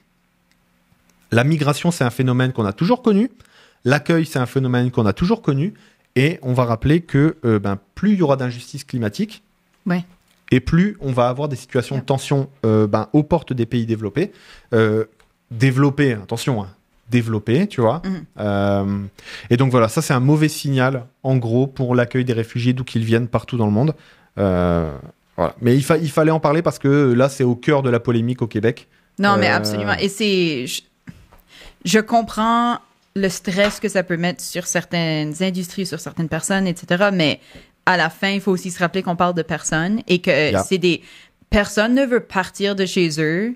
[1.31, 3.29] La migration, c'est un phénomène qu'on a toujours connu.
[3.83, 5.75] L'accueil, c'est un phénomène qu'on a toujours connu.
[6.15, 9.43] Et on va rappeler que ben, plus il y aura d'injustice climatique,
[9.85, 10.03] Ouais.
[10.51, 13.85] et plus on va avoir des situations de tension euh, ben, aux portes des pays
[13.85, 14.31] développés.
[14.73, 15.05] Euh,
[15.51, 16.69] développés, attention, hein,
[17.09, 18.01] développés, tu vois.
[18.03, 18.23] Mhm.
[18.39, 18.99] Euh,
[19.49, 22.83] et donc voilà, ça c'est un mauvais signal, en gros, pour l'accueil des réfugiés d'où
[22.83, 23.93] qu'ils viennent partout dans le monde.
[24.39, 24.95] Euh,
[25.37, 25.55] voilà.
[25.61, 27.99] Mais il, fa- il fallait en parler parce que là, c'est au cœur de la
[27.99, 28.87] polémique au Québec.
[29.19, 29.93] Non, mais absolument.
[29.99, 30.65] Et c'est.
[30.67, 30.81] Je,
[31.85, 32.79] je comprends
[33.15, 37.09] le stress que ça peut mettre sur certaines industries, sur certaines personnes, etc.
[37.13, 37.39] Mais
[37.85, 40.63] à la fin, il faut aussi se rappeler qu'on parle de personnes et que Yeah.
[40.63, 41.01] c'est des.
[41.49, 43.55] Personne ne veut partir de chez eux.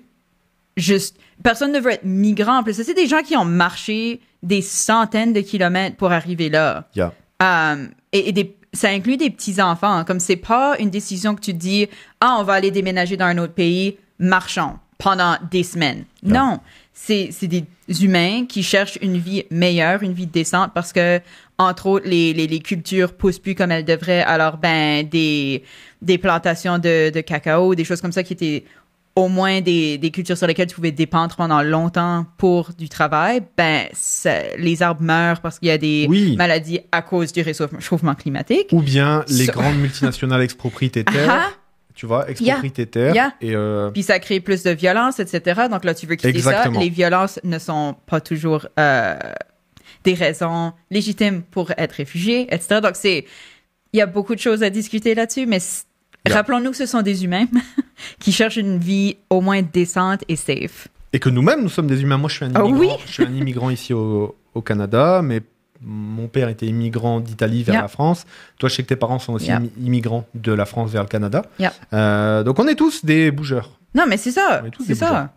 [0.76, 1.16] Juste.
[1.42, 2.58] Personne ne veut être migrant.
[2.58, 6.88] En plus, c'est des gens qui ont marché des centaines de kilomètres pour arriver là.
[6.94, 7.12] Yeah.
[7.42, 9.92] Euh, et et des, ça inclut des petits-enfants.
[9.92, 10.04] hein.
[10.04, 11.88] Comme c'est pas une décision que tu dis,
[12.20, 16.04] ah, on va aller déménager dans un autre pays, marchons pendant des semaines.
[16.22, 16.34] Yeah.
[16.38, 16.60] Non,
[16.92, 17.64] c'est des
[18.02, 21.20] humains qui cherchent une vie meilleure, une vie décente parce que,
[21.60, 24.22] entre autres, les, les, les cultures poussent plus comme elles devraient.
[24.22, 25.62] Alors, ben, des,
[26.00, 28.64] des plantations de, de cacao, des choses comme ça qui étaient
[29.16, 33.42] au moins des, des cultures sur lesquelles tu pouvais dépendre pendant longtemps pour du travail,
[33.56, 36.36] ben, ça- les arbres meurent parce qu'il y a des Oui.
[36.36, 38.68] maladies à cause du réchauffement climatique.
[38.72, 41.48] Ou bien les grandes multinationales expropriétaires, Ah,
[41.94, 43.14] tu vois, expropriétaires.
[43.14, 43.32] Yeah.
[43.42, 45.62] Et euh, puis ça crée plus de violence, etc.
[45.70, 46.76] Donc là, tu veux quitter Exactement.
[46.76, 46.80] ça.
[46.80, 49.16] Les violences ne sont pas toujours euh,
[50.04, 52.80] des raisons légitimes pour être réfugié, etc.
[52.82, 53.24] Donc c'est,
[53.92, 55.58] il y a beaucoup de choses à discuter là-dessus, mais
[56.26, 56.36] Yeah.
[56.36, 57.46] rappelons-nous que ce sont des humains
[58.18, 60.88] qui cherchent une vie au moins décente et safe.
[61.14, 62.18] et que nous-mêmes, nous sommes des humains.
[62.18, 62.78] Moi, je suis un Ah immigrant.
[62.96, 63.02] oui.
[63.06, 65.40] Je suis un immigrant ici au, au Canada, mais
[65.80, 67.82] mon père était immigrant d'Italie vers Yeah.
[67.84, 68.26] la France.
[68.58, 69.62] Toi, je sais que tes parents sont aussi Yeah.
[69.82, 71.46] immigrants de la France vers le Canada.
[71.58, 71.72] Yeah.
[71.94, 73.70] Euh, donc, on est tous des bougeurs.
[73.94, 74.60] Non, mais c'est ça.
[74.62, 75.08] C'est des bougeurs.
[75.08, 75.32] ça.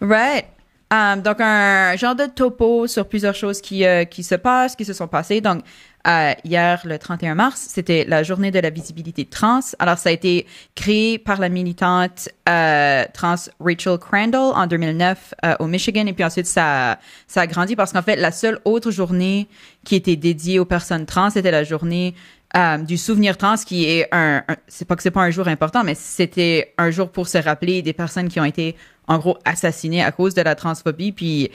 [0.00, 0.46] Right.
[0.90, 4.86] Um, donc, un genre de topo sur plusieurs choses qui, euh, qui se passent, qui
[4.86, 5.42] se sont passées.
[5.42, 5.62] Donc,
[6.06, 9.60] euh, hier, le 31 mars, c'était la journée de la visibilité trans.
[9.80, 15.54] Alors, ça a été créé par la militante euh, trans Rachel Crandall en 2009 euh,
[15.58, 16.06] au Michigan.
[16.06, 19.46] Et puis ensuite, ça, ça a grandi parce qu'en fait, la seule autre journée
[19.84, 22.14] qui était dédiée aux personnes trans, c'était la journée
[22.56, 25.48] euh, du souvenir trans, qui est un, un- c'est pas que c'est pas un jour
[25.48, 28.74] important, mais c'était un jour pour se rappeler des personnes qui ont été
[29.08, 31.12] en gros assassinées à cause de la transphobie.
[31.12, 31.50] Puis,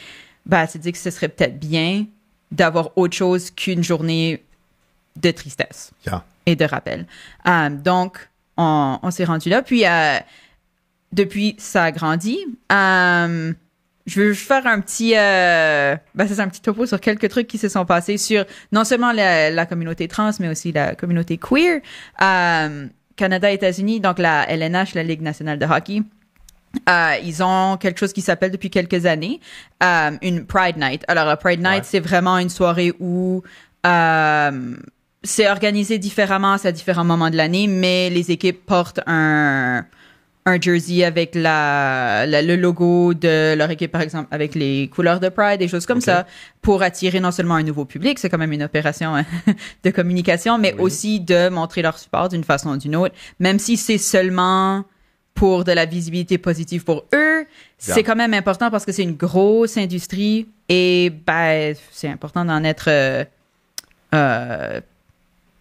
[0.46, 2.06] bah, c'est dit que ce serait peut-être bien
[2.52, 4.44] d'avoir autre chose qu'une journée
[5.16, 6.24] de tristesse Yeah.
[6.46, 7.06] et de rappel.
[7.48, 9.62] Euh, donc, on, on s'est rendu là.
[9.62, 10.18] Puis, euh,
[11.12, 12.38] depuis, ça a grandi.
[12.72, 13.54] Euh,
[14.06, 17.48] je veux juste faire un petit, euh, ben, c'est un petit topo sur quelques trucs
[17.48, 21.38] qui se sont passés sur non seulement la, la communauté trans, mais aussi la communauté
[21.38, 21.82] queer.
[22.22, 26.02] Euh, Canada, États-Unis, donc la LNH, la Ligue nationale de hockey.
[26.90, 29.40] Euh, ils ont quelque chose qui s'appelle depuis quelques années
[29.84, 31.04] euh, une Pride Night.
[31.08, 31.82] Alors, la Pride Night, Ouais.
[31.84, 33.44] c'est vraiment une soirée où
[33.86, 34.76] euh,
[35.24, 39.86] c'est organisé différemment, c'est à différents moments de l'année, mais les équipes portent un,
[40.46, 45.20] un jersey avec la, la- le logo de leur équipe, par exemple, avec les couleurs
[45.20, 46.26] de Pride, des choses comme ça,
[46.62, 49.26] pour attirer non seulement un nouveau public, c'est quand même une opération hein,
[49.84, 50.82] de communication, mais Oui.
[50.82, 54.84] aussi de montrer leur support d'une façon ou d'une autre, même si c'est seulement
[55.34, 57.46] pour de la visibilité positive pour eux,
[57.78, 62.64] c'est quand même important parce que c'est une grosse industrie et ben c'est important d'en
[62.64, 63.26] être euh,
[64.14, 64.80] euh,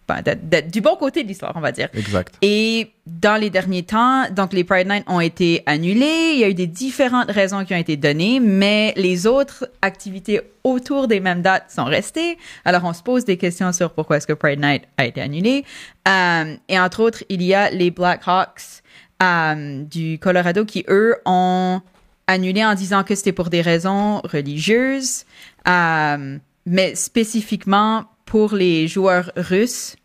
[0.07, 1.87] ben, d'être du bon côté de l'histoire, on va dire.
[1.93, 2.35] Exact.
[2.41, 6.31] Et dans les derniers temps, donc les Pride Night ont été annulés.
[6.33, 10.41] Il y a eu des différentes raisons qui ont été données, mais les autres activités
[10.63, 12.37] autour des mêmes dates sont restées.
[12.65, 15.63] Alors on se pose des questions sur pourquoi est-ce que Pride Night a été annulé.
[16.07, 18.82] Euh, et entre autres, il y a les Blackhawks
[19.21, 21.81] euh, du Colorado qui eux ont
[22.27, 25.25] annulé en disant que c'était pour des raisons religieuses,
[25.67, 29.95] euh, mais spécifiquement pour les joueurs russes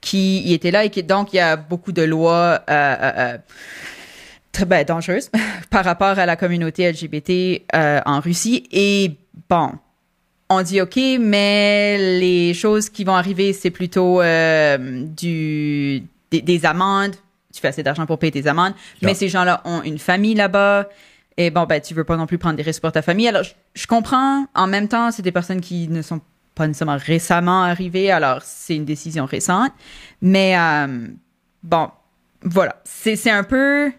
[0.00, 3.12] qui y étaient là et qui donc il y a beaucoup de lois euh, euh,
[3.16, 3.38] euh,
[4.52, 5.30] très ben, dangereuses
[5.70, 8.68] par rapport à la communauté LGBT euh, en Russie.
[8.70, 9.16] Et
[9.48, 9.72] bon
[10.50, 17.16] on dit ok mais les choses qui vont arriver c'est plutôt euh, des amendes
[17.54, 19.08] tu fais assez d'argent pour payer tes amendes Yeah.
[19.10, 20.88] mais ces gens-là ont une famille là-bas
[21.36, 23.42] et bon ben tu veux pas non plus prendre des risques pour ta famille alors
[23.44, 26.20] je, je comprends en même temps c'est des personnes qui ne sont
[26.54, 29.72] pas nécessairement récemment arrivées alors c'est une décision récente
[30.22, 31.06] mais euh,
[31.62, 31.88] bon
[32.42, 33.90] voilà c'est c'est un peu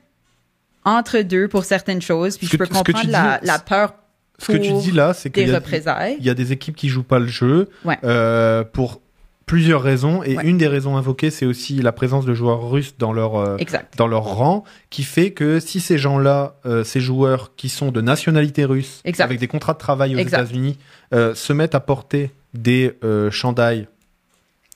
[0.83, 3.95] entre deux pour certaines choses puis Ce je peux tu- comprendre la, dis- la peur
[4.37, 5.51] Ce que tu pour dis là, c'est qu'il y
[6.25, 7.97] y a des équipes qui jouent pas le jeu Ouais.
[8.03, 9.01] euh, pour
[9.45, 10.23] plusieurs raisons.
[10.23, 10.43] Et Ouais.
[10.45, 13.57] une des raisons invoquées, c'est aussi la présence de joueurs russes dans leur, euh,
[13.97, 18.01] dans leur rang, qui fait que si ces gens-là, euh, ces joueurs qui sont de
[18.01, 19.25] nationalité russe, Exact.
[19.25, 20.19] avec des contrats de travail aux.
[20.19, 20.77] États-Unis,
[21.13, 22.93] euh, se mettent à porter des
[23.31, 23.87] chandails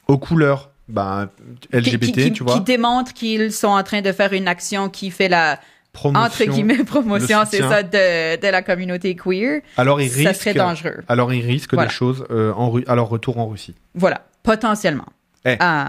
[0.08, 1.30] aux couleurs bah,
[1.72, 4.90] LGBT, qui, qui- tu vois, qui démontrent qu'ils sont en train de faire une action
[4.90, 5.60] qui fait la
[5.94, 10.52] promotion, entre guillemets promotion c'est ça de, de la communauté queer alors ils ça serait
[10.52, 11.90] risquent, dangereux alors ils risquent Voilà.
[11.90, 13.74] des choses euh, en à leur retour en Russie.
[13.96, 15.06] voilà potentiellement
[15.46, 15.58] Eh.
[15.62, 15.86] Euh,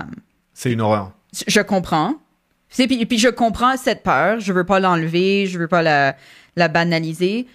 [0.53, 1.12] C'est une horreur.
[1.46, 2.14] je comprends.
[2.68, 4.38] C'est- Puis, puis je comprends cette peur.
[4.40, 6.14] Je veux pas l'enlever, je veux pas la,
[6.57, 7.46] la banaliser.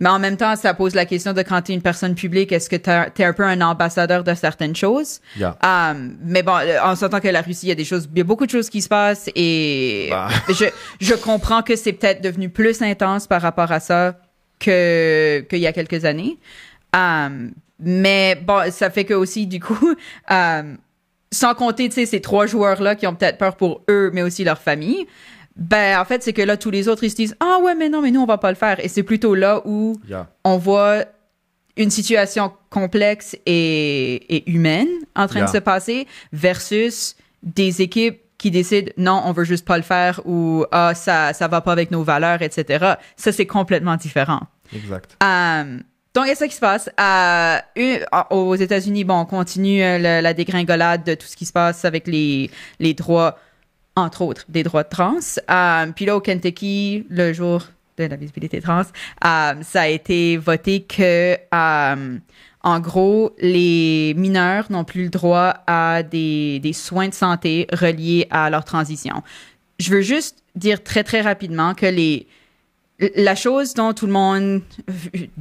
[0.00, 2.50] Mais en même temps, ça pose la question de quand tu es une personne publique,
[2.52, 2.90] est-ce que tu
[3.22, 5.20] es un peu un ambassadeur de certaines choses?
[5.36, 5.56] Yeah.
[5.64, 8.18] Euh, mais bon, euh, en s'entend que la Russie, il y a des choses, il
[8.18, 10.28] y a beaucoup de choses qui se passent et Bah.
[10.48, 10.64] je,
[11.00, 14.16] je comprends que c'est peut-être devenu plus intense par rapport à ça
[14.58, 16.36] que qu'il y a quelques années.
[17.82, 19.94] Mais bon, ça fait que aussi, du coup,
[20.30, 20.74] euh,
[21.32, 24.44] sans compter, tu sais, ces trois joueurs-là qui ont peut-être peur pour eux, mais aussi
[24.44, 25.06] leur famille,
[25.56, 27.88] ben, en fait, c'est que là, tous les autres, ils se disent, ah ouais, mais
[27.88, 28.82] non, mais nous, on va pas le faire.
[28.84, 30.28] Et c'est plutôt là où Yeah.
[30.44, 31.04] on voit
[31.76, 35.46] une situation complexe et, et humaine en train Yeah.
[35.48, 40.20] de se passer versus des équipes qui décident non, on veut juste pas le faire
[40.26, 42.94] ou ah ça ça va pas avec nos valeurs, etc.
[43.16, 44.40] Ça c'est complètement différent.
[44.74, 45.16] Exact.
[45.22, 45.78] Euh,
[46.14, 46.90] donc, il y a ça qui se passe.
[47.00, 51.86] Euh, aux États-Unis, bon, on continue euh, la dégringolade de tout ce qui se passe
[51.86, 52.50] avec les,
[52.94, 53.38] droits,
[53.96, 55.16] entre autres, des droits de trans.
[55.50, 57.62] Euh, puis là, au Kentucky, le jour
[57.96, 64.84] de la visibilité trans, euh, ça a été voté que, en gros, les mineurs n'ont
[64.84, 69.22] plus le droit à des soins de santé reliés à leur transition.
[69.78, 72.26] Je veux juste dire très, très rapidement que les,
[73.14, 74.62] la chose dont tout le monde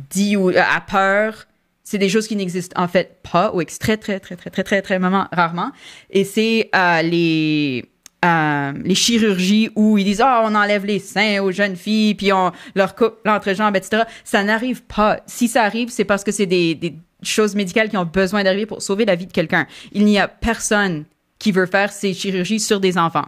[0.09, 1.45] dit ou a peur,
[1.83, 4.81] c'est des choses qui n'existent en fait pas ou très très très très très très
[4.81, 5.71] très rarement.
[6.09, 7.85] Et c'est euh, les
[8.23, 12.31] euh, les chirurgies où ils disent ah on enlève les seins aux jeunes filles puis
[12.31, 14.03] on leur coupe l'entrejambe etc.
[14.23, 15.19] Ça n'arrive pas.
[15.25, 18.65] Si ça arrive, c'est parce que c'est des, des choses médicales qui ont besoin d'arriver
[18.65, 19.67] pour sauver la vie de quelqu'un.
[19.91, 21.05] Il n'y a personne
[21.39, 23.25] qui veut faire ces chirurgies sur des enfants.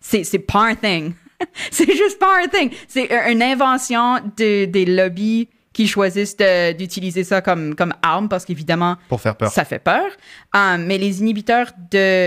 [0.00, 1.12] C'est c'est pas un thing.
[1.70, 2.70] c'est juste pas un thing.
[2.88, 6.36] C'est une invention de, des lobbies qui choisissent
[6.78, 9.50] d'utiliser ça comme, comme arme parce qu'évidemment, Pour faire peur.
[9.50, 10.06] ça fait peur.
[10.54, 11.70] Euh, mais les inhibiteurs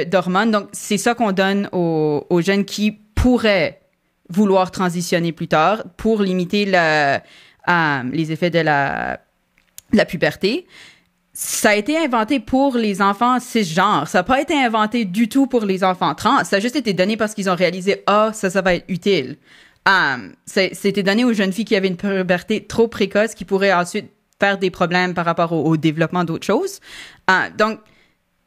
[0.06, 3.82] d'hormones, donc c'est ça qu'on donne aux, aux jeunes qui pourraient
[4.30, 7.17] vouloir transitionner plus tard pour limiter le,
[7.67, 9.19] euh, les effets de la,
[9.93, 10.67] la puberté.
[11.32, 14.08] Ça a été inventé pour les enfants cisgenres.
[14.08, 16.44] Ça n'a pas été inventé du tout pour les enfants trans.
[16.44, 19.38] Ça a juste été donné parce qu'ils ont réalisé, ah, ça, ça va être utile.
[19.88, 24.12] Um, C'était donné aux jeunes filles qui avaient une puberté trop précoce qui pourraient ensuite
[24.39, 26.80] faire des problèmes par rapport au, développement d'autres choses.
[27.28, 27.80] Ah, donc,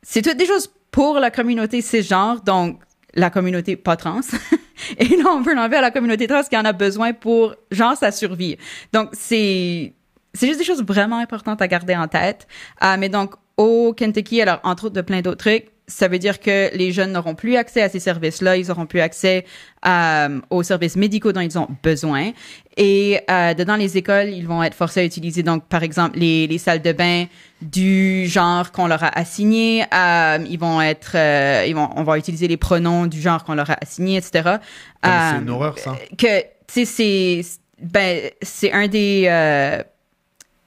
[0.03, 2.81] c'est toutes des choses pour la communauté cisgenre, donc
[3.14, 4.21] la communauté pas trans.
[4.99, 7.97] Et là, on veut l'enlever à la communauté trans qui en a besoin pour, genre,
[7.97, 8.57] sa survie.
[8.92, 9.95] Donc, c'est,
[10.35, 12.47] c'est juste des choses vraiment importantes à garder en tête.
[12.83, 16.40] Euh, mais donc, au Kentucky, alors, entre autres de plein d'autres trucs, ça veut dire
[16.40, 19.45] que les jeunes n'auront plus accès à ces services-là, ils n'auront plus accès
[19.87, 22.31] euh, aux services médicaux dont ils ont besoin.
[22.77, 26.47] Et euh, dedans les écoles, ils vont être forcés à utiliser donc par exemple les,
[26.47, 27.27] les salles de bain
[27.61, 29.85] du genre qu'on leur a assigné.
[29.92, 33.55] Euh, ils vont être, euh, ils vont, on va utiliser les pronoms du genre qu'on
[33.55, 34.57] leur a assigné, etc.
[35.05, 35.95] c'est Euh, une horreur, ça.
[36.16, 37.42] que tu sais c'est
[37.83, 39.83] ben c'est un des euh,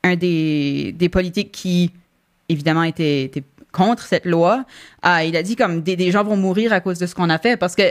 [0.05, 1.91] un des des politiques qui
[2.49, 3.31] évidemment était,
[3.71, 4.63] contre cette loi.
[5.05, 7.37] Euh, il a dit comme des, gens vont mourir à cause de ce qu'on a
[7.37, 7.83] fait parce que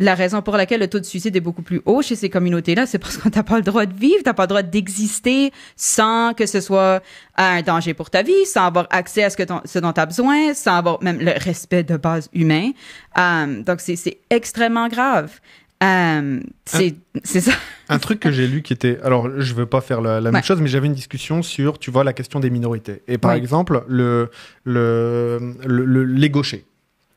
[0.00, 2.86] la raison pour laquelle le taux de suicide est beaucoup plus haut chez ces communautés-là,
[2.86, 6.34] c'est parce que t'as pas le droit de vivre, t'as pas le droit d'exister sans
[6.34, 7.02] que ce soit
[7.36, 10.06] un danger pour ta vie, sans avoir accès à ce, que ce dont tu as
[10.06, 12.70] besoin, sans avoir même le respect de base humain.
[13.18, 15.40] Euh, donc, c'est extrêmement grave.
[15.82, 17.52] Euh, c'est c'est ça.
[17.88, 18.98] Un truc que j'ai lu qui était.
[19.04, 21.90] Alors, je veux pas faire la, la même chose, mais j'avais une discussion sur, tu
[21.90, 23.02] vois, la question des minorités.
[23.06, 24.30] Et par exemple, le,
[24.64, 26.64] le, le- le- les gauchers.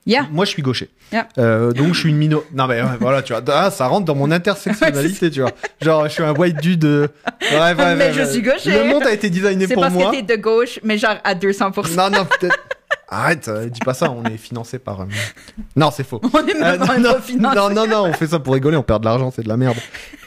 [0.08, 0.28] Yeah.
[0.32, 0.90] Moi, je suis gaucher.
[1.12, 1.28] Yeah.
[1.38, 2.44] Euh, donc, je suis une mino.
[2.54, 3.44] Non, mais ouais, voilà, tu vois.
[3.50, 5.52] Ah, ça rentre dans mon intersectionnalité, tu vois.
[5.82, 6.86] Genre, je suis un white dude.
[6.86, 7.08] euh,
[7.52, 8.72] Ouais, Mais je suis gaucher.
[8.72, 10.10] Le monde a été designé C'est pour parce moi.
[10.12, 11.96] que t'es de gauche, mais genre à 200%.
[11.96, 12.58] Non, non, peut-être.
[13.14, 15.02] Arrête, euh, dis pas ça, on est financé par.
[15.02, 15.06] euh,
[15.76, 16.22] Non, c'est faux.
[16.24, 17.56] On est Euh, même est non, financé.
[17.58, 19.58] non, non, non, on fait ça pour rigoler, on perd de l'argent, c'est de la
[19.58, 19.76] merde.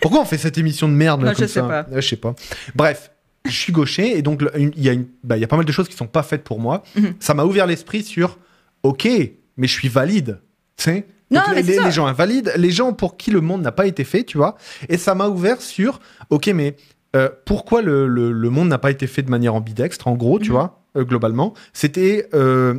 [0.03, 1.87] Pourquoi on fait cette émission de merde là, je comme sais ça pas.
[1.93, 2.35] Euh, Je sais pas.
[2.75, 3.11] Bref,
[3.47, 5.49] je suis gaucher et donc le- une- il y, a une- bah, il y a
[5.49, 6.83] pas mal de choses qui sont pas faites pour moi.
[6.95, 7.15] Mhm.
[7.21, 8.39] Ça m'a ouvert l'esprit sur
[8.83, 9.09] ok,
[9.57, 10.41] mais je suis valide.
[10.77, 11.85] Tu sais Non, Donc, mais les, c'est ça.
[11.87, 14.57] les gens invalides, les gens pour qui le monde n'a pas été fait, tu vois.
[14.91, 16.77] Et ça m'a ouvert sur ok, mais
[17.17, 20.39] euh, pourquoi le, le- le monde n'a pas été fait de manière ambidextre, en gros,
[20.39, 20.53] tu Mhm.
[20.57, 20.69] vois, euh,
[21.03, 22.75] globalement C'était euh,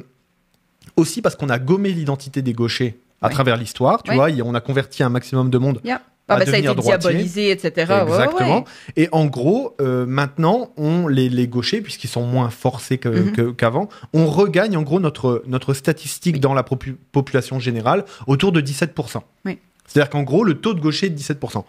[0.95, 3.33] aussi parce qu'on a gommé l'identité des gauchers à Ouais.
[3.33, 4.15] travers l'histoire, tu Ouais.
[4.17, 6.01] vois, on a converti un maximum de monde Yeah.
[6.27, 6.97] Ah, ben, ça a été droitier.
[6.97, 7.71] diabolisé, etc.
[7.91, 8.57] Ouais, Exactement.
[8.59, 8.63] ouais.
[8.95, 13.53] Et en gros, euh, maintenant, on, les, les gauchers, puisqu'ils sont moins forcés Mhm.
[13.55, 16.39] qu'avant, on regagne en gros notre, notre statistique Oui.
[16.39, 19.23] dans la popu- population générale autour de 17%.
[19.45, 19.59] Oui.
[19.85, 21.63] C'est-à-dire qu'en gros, le taux de gaucher est de 17%.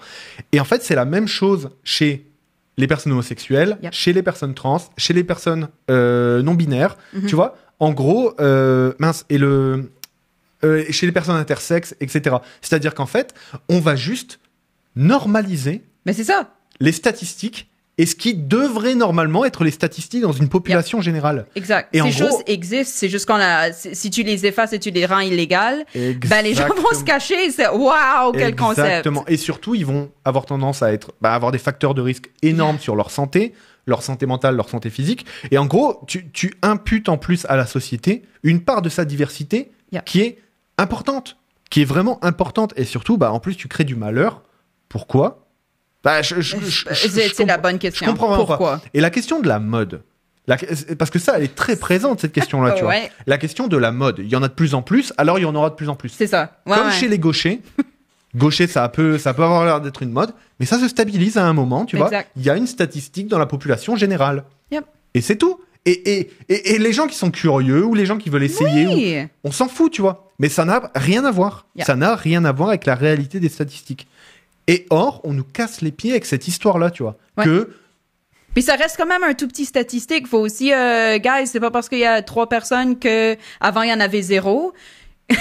[0.52, 2.24] Et en fait, c'est la même chose chez
[2.78, 3.92] les personnes homosexuelles, Yep.
[3.92, 6.96] chez les personnes trans, chez les personnes euh, non binaires.
[7.14, 7.26] Mhm.
[7.26, 9.90] Tu vois, en gros, euh, mince, et le.
[10.64, 12.36] euh, chez les personnes intersexes, etc.
[12.62, 13.34] C'est-à-dire qu'en fait,
[13.68, 14.40] on va juste
[14.96, 16.50] normaliser Mais c'est ça.
[16.80, 21.46] les statistiques et ce qui devrait normalement être les statistiques dans une population générale.
[21.56, 21.88] Exact.
[21.94, 23.72] Et en Ces gros- choses existent, c'est juste qu'on a.
[23.72, 27.50] Si tu les effaces et tu les rends illégales, ben les gens vont se cacher.
[27.50, 28.86] C'est waouh, quel concept.
[28.86, 29.24] Exactement.
[29.26, 32.78] Et surtout, ils vont avoir tendance à être, bah, avoir des facteurs de risque énormes
[32.78, 33.54] sur leur santé,
[33.86, 35.24] leur santé mentale, leur santé physique.
[35.50, 39.04] Et en gros, tu, tu imputes en plus à la société une part de sa
[39.06, 39.70] diversité
[40.04, 40.38] qui est
[40.76, 41.38] importante,
[41.70, 42.74] qui est vraiment importante.
[42.76, 44.42] Et surtout, bah, en plus, tu crées du malheur.
[44.90, 45.45] Pourquoi?
[46.06, 48.06] Bah, je, je- je- je- C'est la bonne question?
[48.06, 48.36] Je comprends pas.
[48.36, 48.80] Pourquoi?
[48.94, 50.02] Et la question de la mode.
[50.46, 50.56] La-
[50.96, 52.94] parce que ça, elle est très présente, cette question-là, tu vois.
[53.26, 54.20] La question de la mode.
[54.20, 55.88] Il y en a de plus en plus, alors il y en aura de plus
[55.88, 56.10] en plus.
[56.10, 56.60] c'est ça.
[56.66, 56.92] Ouais, Comme ouais.
[56.92, 57.60] chez les gauchers.
[58.36, 61.44] Gaucher, ça peut, ça peut avoir l'air d'être une mode, mais ça se stabilise à
[61.46, 62.06] un moment, tu vois.
[62.06, 62.30] Exact.
[62.36, 64.44] Il y a une statistique dans la population générale.
[64.70, 64.84] Yep.
[65.14, 65.58] Et c'est tout.
[65.86, 69.24] Et, et, et, et les gens qui sont curieux ou les gens qui veulent essayer,
[69.24, 70.30] ou- on s'en fout, tu vois.
[70.38, 71.66] Mais ça n'a rien à voir.
[71.80, 74.06] Ça n'a rien à voir avec la réalité des statistiques.
[74.66, 77.16] Et or, on nous casse les pieds avec cette histoire-là, tu vois.
[77.36, 77.44] Ouais.
[77.44, 77.70] Que
[78.54, 80.26] Puis ça reste quand même un tout petit statistique.
[80.26, 83.90] Faut aussi, euh, guys, c'est pas parce qu'il y a trois personnes que avant il
[83.90, 84.72] y en avait zéro.
[85.28, 85.36] tu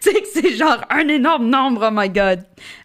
[0.00, 1.86] sais que c'est genre un énorme nombre.
[1.88, 2.42] Oh my god.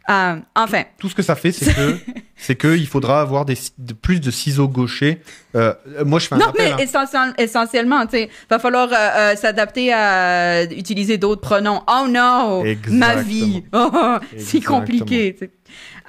[0.09, 1.97] Euh, enfin, tout ce que ça fait, c'est que
[2.35, 5.21] c'est que il faudra avoir des, de- plus de ciseaux gauchers.
[5.55, 5.73] Euh,
[6.05, 6.77] moi, je fais un non mais hein.
[6.77, 11.81] essentiel- essentiellement, tu sais, va falloir euh, euh, s'adapter à utiliser d'autres pronoms.
[11.87, 13.89] Oh non, ma vie, Oh,
[14.37, 14.79] c'est Exactement.
[14.81, 15.33] compliqué.
[15.33, 15.51] tu sais.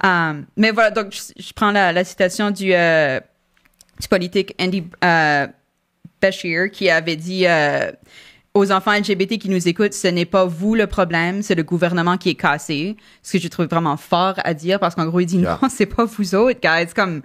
[0.05, 3.19] Euh, mais voilà, donc je, je prends la, la citation du, euh,
[3.99, 5.47] du politique Andy euh,
[6.21, 7.91] Bashir qui avait dit euh,
[8.57, 12.17] aux enfants LGBT qui nous écoutent, ce n'est pas vous le problème, c'est le gouvernement
[12.17, 12.97] qui est cassé.
[13.23, 15.59] Ce que j'ai trouvé vraiment fort à dire parce qu'en gros, il dit Yeah.
[15.61, 16.91] non, c'est pas vous autres, guys.
[16.95, 17.21] Comme,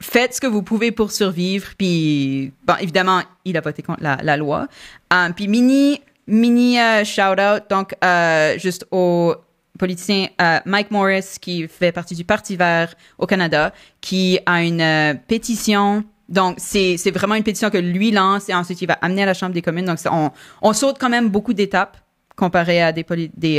[0.00, 1.68] faites ce que vous pouvez pour survivre.
[1.76, 4.68] Puis, bon, évidemment, il a voté contre la, la loi.
[5.12, 9.34] Euh, puis, mini, mini euh, shout-out, donc, euh, juste au
[9.76, 10.28] politicien
[10.66, 16.04] Mike Morris, qui fait partie du Parti vert au Canada, qui a une pétition.
[16.28, 19.26] Donc, c'est c'est vraiment une pétition que lui lance et ensuite il va amener à
[19.26, 19.84] la Chambre des communes.
[19.84, 20.30] Donc, on,
[20.62, 21.96] on saute quand même beaucoup d'étapes
[22.36, 23.04] comparé à des,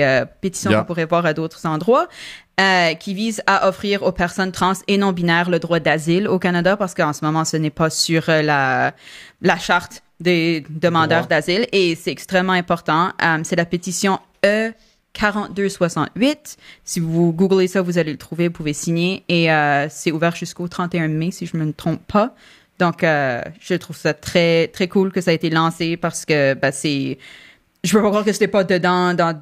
[0.02, 0.80] euh, pétitions Yeah.
[0.80, 2.08] qu'on pourrait voir à d'autres endroits,
[2.60, 6.40] euh, qui visent à offrir aux personnes trans et non binaires le droit d'asile au
[6.40, 8.94] Canada parce qu'en ce moment, ce n'est pas sur euh, la,
[9.42, 13.12] la charte des demandeurs d'asile et c'est extrêmement important.
[13.24, 14.74] Euh, c'est la pétition E
[15.16, 16.58] 4268.
[16.84, 20.36] Si vous googlez ça, vous allez le trouver, vous pouvez signer et euh, c'est ouvert
[20.36, 22.36] jusqu'au 31 mai si je me trompe pas.
[22.78, 26.54] Donc, euh, je trouve ça très très cool que ça a été lancé parce que
[26.54, 27.18] bah, c'est
[27.84, 29.42] je peux pas croire que c'était pas dedans dans,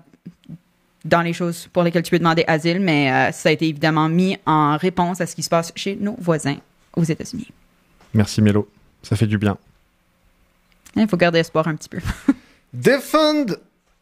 [1.06, 4.10] dans les choses pour lesquelles tu peux demander asile, mais euh, ça a été évidemment
[4.10, 6.58] mis en réponse à ce qui se passe chez nos voisins
[6.96, 7.50] aux États-Unis.
[8.14, 8.70] Merci Mélo,
[9.02, 9.58] ça fait du bien.
[10.96, 11.98] Il faut garder espoir un petit peu.
[12.74, 13.46] Defend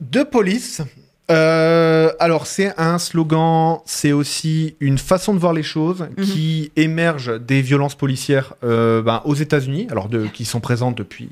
[0.02, 0.82] de police.
[1.32, 6.24] Euh, alors c'est un slogan, c'est aussi une façon de voir les choses Mhm.
[6.26, 11.30] qui émerge des violences policières euh, ben, aux États-Unis, alors de, qui sont présentes depuis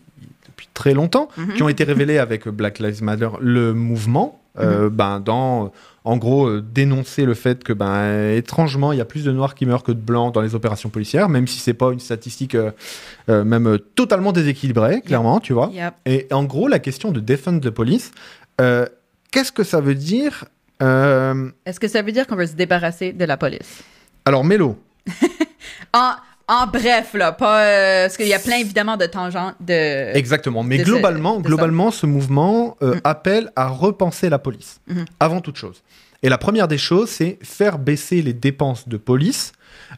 [0.48, 1.54] depuis très longtemps, Mhm.
[1.54, 5.72] qui ont été révélées avec Black Lives Matter, le mouvement, euh, ben dans
[6.04, 9.54] en gros euh, dénoncer le fait que ben étrangement il y a plus de noirs
[9.56, 12.56] qui meurent que de blancs dans les opérations policières, même si c'est pas une statistique
[12.56, 15.70] euh, même totalement déséquilibrée, clairement, tu vois.
[15.74, 15.94] Yep.
[16.06, 18.12] Et en gros, la question de defund the police,
[18.60, 18.86] euh,
[19.32, 20.46] qu'est-ce que ça veut dire
[20.82, 23.82] Euh, Est-ce que ça veut dire qu'on veut se débarrasser de la police?
[24.26, 24.78] Alors, Mélo,
[25.94, 26.12] En,
[26.48, 27.64] en bref, là, pas.
[27.64, 30.16] euh, parce qu'il y a plein, évidemment, de tangentes de.
[30.16, 30.64] exactement.
[30.64, 33.02] Mais de ce- globalement, globalement, ce mouvement euh, Mm.
[33.04, 35.06] appelle à repenser la police, Mhm.
[35.20, 35.82] avant toute chose.
[36.22, 39.52] Et la première des choses, c'est faire baisser les dépenses de police.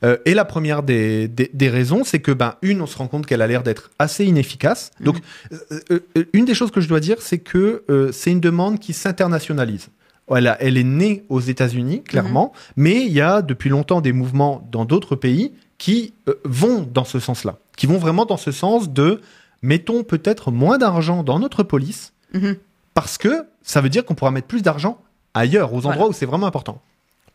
[0.04, 3.08] Euh, et la première des, des- des raisons, c'est que, ben, une, on se rend
[3.08, 4.92] compte qu'elle a l'air d'être assez inefficace.
[5.00, 5.06] Mhm.
[5.06, 5.18] Donc,
[5.52, 8.80] euh, euh, une des choses que je dois dire, c'est que euh, c'est une demande
[8.80, 9.90] qui s'internationalise.
[10.34, 14.14] Elle, a- elle est née aux États-Unis, clairement, mais il y a depuis longtemps des
[14.14, 18.52] mouvements dans d'autres pays qui euh, vont dans ce sens-là, qui vont vraiment dans ce
[18.52, 19.20] sens de
[19.62, 22.56] mettons peut-être moins d'argent dans notre police, Mhm.
[22.94, 25.02] parce que ça veut dire qu'on pourra mettre plus d'argent
[25.34, 26.10] ailleurs, aux endroits Voilà.
[26.10, 26.82] où c'est vraiment important.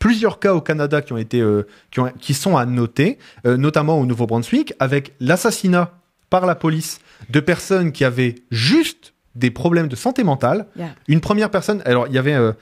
[0.06, 3.56] Plusieurs cas au Canada qui ont été, euh, qui, ont- qui sont à noter, euh,
[3.56, 5.92] notamment au Nouveau-Brunswick, avec l'assassinat
[6.30, 7.00] par la police
[7.30, 10.66] de personnes qui avaient juste des problèmes de santé mentale.
[10.76, 10.94] Yeah.
[11.08, 12.52] Une première personne, alors il y avait, euh,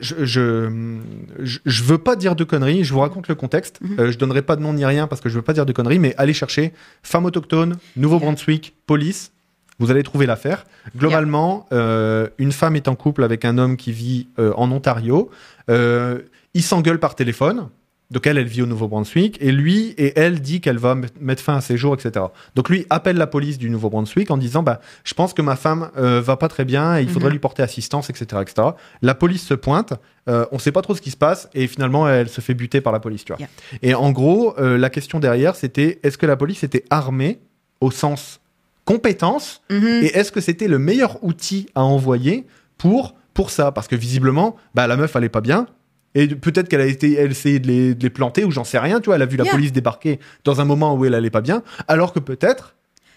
[0.00, 0.98] je, je,
[1.42, 3.80] je, veux pas dire de conneries, je vous raconte le contexte.
[3.80, 3.96] Mhm.
[3.98, 5.72] Euh, je donnerai pas de nom ni rien parce que je veux pas dire de
[5.72, 6.72] conneries, mais allez chercher
[7.02, 9.32] femme autochtone, Nouveau-Brunswick, police.
[9.80, 10.66] Vous allez trouver l'affaire.
[10.96, 15.30] Globalement, euh, une femme est en couple avec un homme qui vit euh, en Ontario.
[15.70, 16.18] Euh,
[16.58, 17.68] ils s'engueulent par téléphone.
[18.10, 19.36] Donc elle, elle vit au Nouveau-Brunswick.
[19.42, 22.24] Et lui et elle dit qu'elle va met- mettre fin à ses jours, etc.
[22.54, 25.90] Donc lui appelle la police du Nouveau-Brunswick en disant bah, Je pense que ma femme
[25.98, 27.32] euh, va pas très bien et il faudrait Mhm.
[27.34, 28.40] lui porter assistance, etc.
[28.40, 28.68] etc.
[29.02, 29.92] La police se pointe.
[30.30, 31.48] euh, on sait pas trop ce qui se passe.
[31.54, 33.24] Et finalement, elle se fait buter par la police.
[33.26, 33.38] Tu vois.
[33.40, 33.48] Yeah.
[33.82, 37.40] Et en gros, euh, la question derrière, c'était est-ce que la police était armée
[37.82, 38.40] au sens
[38.86, 39.86] compétence Mhm.
[40.04, 42.46] et est-ce que c'était le meilleur outil à envoyer
[42.78, 43.70] pour, pour ça?
[43.72, 45.66] Parce que visiblement, bah, la meuf allait pas bien.
[46.14, 48.78] Et peut-être qu'elle a été, elle essayé de les, de les planter ou j'en sais
[48.78, 49.16] rien, tu vois.
[49.16, 49.52] Elle a vu la Yeah.
[49.52, 52.74] police débarquer dans un moment où elle allait pas bien, alors que peut-être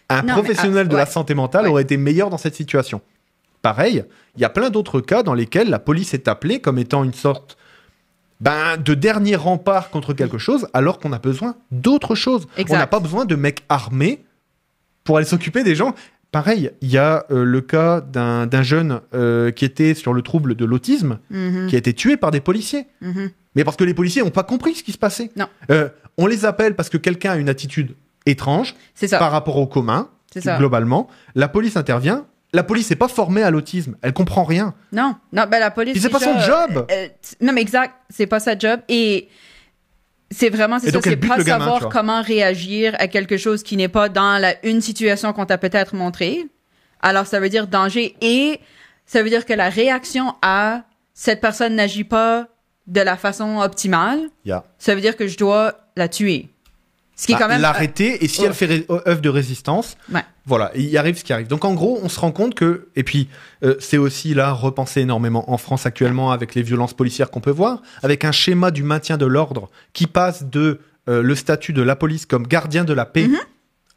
[0.10, 1.10] un Non, mais, professionnel ah, de la ouais.
[1.10, 1.72] santé mentale Ouais.
[1.72, 3.02] aurait été meilleur dans cette situation.
[3.62, 4.04] Pareil,
[4.36, 7.14] il y a plein d'autres cas dans lesquels la police est appelée comme étant une
[7.14, 7.58] sorte
[8.40, 12.48] ben, de dernier rempart contre quelque chose, alors qu'on a besoin d'autre chose.
[12.58, 12.76] Exact.
[12.76, 14.24] On n'a pas besoin de mecs armés
[15.04, 15.94] pour aller s'occuper des gens.
[16.32, 20.56] Pareil, il y a euh, le cas d'un jeune euh, qui était sur le trouble
[20.56, 21.68] de l'autisme, Mhm.
[21.68, 22.86] qui a été tué par des policiers.
[23.02, 23.32] Mhm.
[23.56, 25.30] Mais parce que les policiers n'ont pas compris ce qui se passait.
[25.36, 25.48] Non.
[25.72, 29.20] Euh, on les appelle parce que quelqu'un a une attitude étrange ça.
[29.20, 30.10] par rapport au commun,
[30.40, 30.58] ça.
[30.58, 31.10] globalement.
[31.36, 32.26] La police intervient.
[32.54, 33.96] La police n'est pas formée à l'autisme.
[34.02, 34.74] Elle comprend rien.
[34.94, 36.02] Non, non, ben la police.
[36.02, 36.86] C'est pas son job.
[37.42, 38.80] non, mais exact, c'est pas sa job.
[38.90, 39.28] Et
[40.32, 43.90] c'est vraiment, c'est ça, c'est pas gamin, savoir comment réagir à quelque chose qui n'est
[43.90, 46.46] pas dans la, une situation qu'on t'a peut-être montrée.
[47.02, 48.60] Alors, ça veut dire danger et
[49.06, 52.48] ça veut dire que la réaction à cette personne n'agit pas
[52.88, 54.22] de la façon optimale.
[54.78, 56.50] Ça veut dire que je dois la tuer.
[57.22, 57.62] Ce qui est Bah, quand même.
[57.62, 58.48] l'arrêter et si ouais.
[58.48, 60.24] elle fait ré- œuvre de résistance, Ouais.
[60.48, 61.46] voilà, il arrive ce qui arrive.
[61.46, 63.30] Donc en gros, on se rend compte que et puis
[63.64, 67.52] euh, c'est aussi là repensé énormément en France actuellement avec les violences policières qu'on peut
[67.52, 71.84] voir, avec un schéma du maintien de l'ordre qui passe de euh, le statut de
[71.84, 73.28] la police comme gardien de la paix.
[73.28, 73.38] Mhm.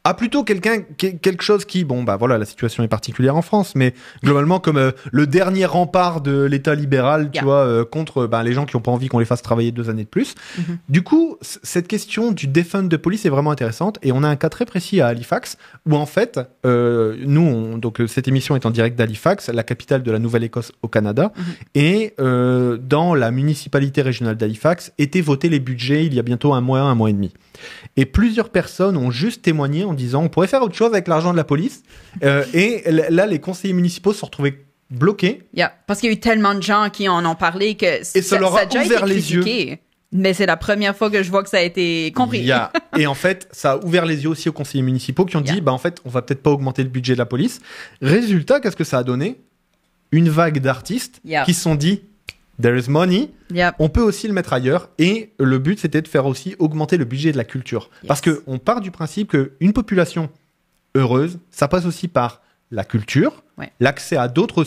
[0.07, 3.73] À plutôt quelqu'un, quelque chose qui, bon, bah voilà, la situation est particulière en France,
[3.75, 7.43] mais globalement comme euh, le dernier rempart de l'État libéral, tu Yeah.
[7.43, 9.89] vois, euh, contre bah, les gens qui n'ont pas envie qu'on les fasse travailler deux
[9.89, 10.35] années de plus.
[10.59, 10.77] Mhm.
[10.89, 14.35] Du coup, cette question du defund de police est vraiment intéressante et on a un
[14.35, 18.55] cas très précis à Halifax où en fait, euh, nous, on- donc euh, cette émission
[18.55, 21.43] est en direct d'Halifax, la capitale de la Nouvelle-Écosse au Canada, Mhm.
[21.73, 26.53] et euh, dans la municipalité régionale d'Halifax étaient votés les budgets il y a bientôt
[26.53, 27.33] un mois, un mois et demi.
[27.97, 31.31] Et plusieurs personnes ont juste témoigné en disant on pourrait faire autre chose avec l'argent
[31.31, 31.83] de la police.
[32.23, 35.43] Euh, et là, les conseillers municipaux se sont retrouvés bloqués.
[35.53, 35.73] Yeah.
[35.87, 38.39] Parce qu'il y a eu tellement de gens qui en ont parlé que Et ça
[38.39, 39.79] leur a déjà ouvert été les critiqué.
[40.11, 42.49] Mais c'est la première fois que je vois que ça a été compris.
[42.97, 45.59] Et en fait, ça a ouvert les yeux aussi aux conseillers municipaux qui ont dit
[45.59, 47.59] bah en fait, on va peut-être pas augmenter le budget de la police.
[48.01, 49.41] Résultat, qu'est-ce que ça a donné?
[50.11, 52.03] Une vague d'artistes qui se sont dit
[52.61, 53.75] there is money, Yep.
[53.79, 54.89] on peut aussi le mettre ailleurs.
[54.97, 57.89] Et le but, c'était de faire aussi augmenter le budget de la culture.
[58.01, 58.07] Yes.
[58.07, 60.29] Parce que on part du principe qu'une population
[60.95, 62.41] heureuse, ça passe aussi par
[62.71, 63.71] la culture, Ouais.
[63.79, 64.65] l'accès à d'autres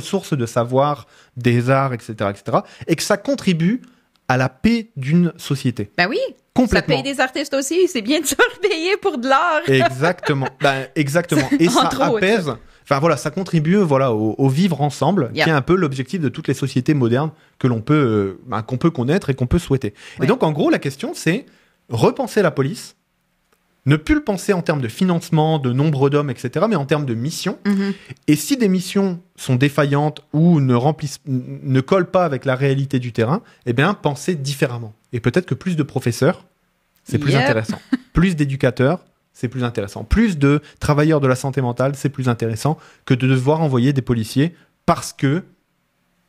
[0.00, 3.82] sources de savoir, des arts, etc., etc., et que ça contribue
[4.28, 5.90] à la paix d'une société.
[5.96, 6.18] Ben oui.
[6.54, 6.96] Complètement.
[6.96, 7.88] Ça paye des artistes aussi.
[7.88, 9.60] C'est bien de se repayer pour de l'art.
[9.66, 10.48] Exactement.
[10.60, 11.48] ben, exactement.
[11.58, 12.58] Et ça autres.
[12.84, 15.44] Enfin voilà, ça contribue voilà au, au vivre ensemble, Yeah.
[15.44, 18.62] qui est un peu l'objectif de toutes les sociétés modernes que l'on peut euh, ben,
[18.62, 19.94] qu'on peut connaître et qu'on peut souhaiter.
[20.18, 20.26] Ouais.
[20.26, 21.46] Et donc en gros, la question c'est
[21.88, 22.96] repenser la police,
[23.86, 27.04] ne plus le penser en termes de financement, de nombre d'hommes, etc., mais en termes
[27.04, 27.58] de mission.
[27.66, 27.92] Mhm.
[28.28, 32.98] Et si des missions sont défaillantes ou ne remplissent, ne collent pas avec la réalité
[32.98, 34.94] du terrain, eh bien, penser différemment.
[35.12, 36.44] Et peut-être que plus de professeurs,
[37.04, 37.78] c'est plus intéressant.
[38.14, 39.00] Plus d'éducateurs,
[39.34, 40.04] c'est plus intéressant.
[40.04, 44.00] Plus de travailleurs de la santé mentale, c'est plus intéressant que de devoir envoyer des
[44.02, 44.54] policiers
[44.86, 45.42] parce que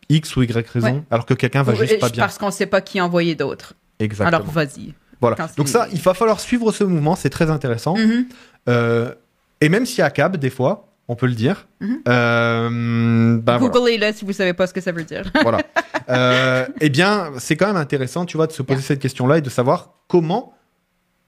[0.10, 1.04] X ou Y raison, Ouais.
[1.12, 2.24] alors que quelqu'un va Ou- juste euh, pas bien.
[2.24, 3.74] Parce qu'on sait pas qui envoyer d'autres.
[4.00, 4.28] Exactement.
[4.38, 4.94] Alors vas-y.
[5.22, 5.38] voilà.
[5.58, 7.96] Donc ça, il va falloir suivre ce mouvement, c'est très intéressant.
[7.96, 8.26] Mhm.
[8.70, 9.14] Euh,
[9.62, 12.00] et même si à cab, des fois, on peut le dire, Mhm.
[12.08, 13.74] euh, ben voilà.
[13.74, 15.24] Googlez-le si vous savez pas ce que ça veut dire.
[15.44, 15.60] voilà.
[16.08, 18.88] Euh, eh bien, c'est quand même intéressant, tu vois, de se poser Yeah.
[18.90, 20.54] cette question-là et de savoir comment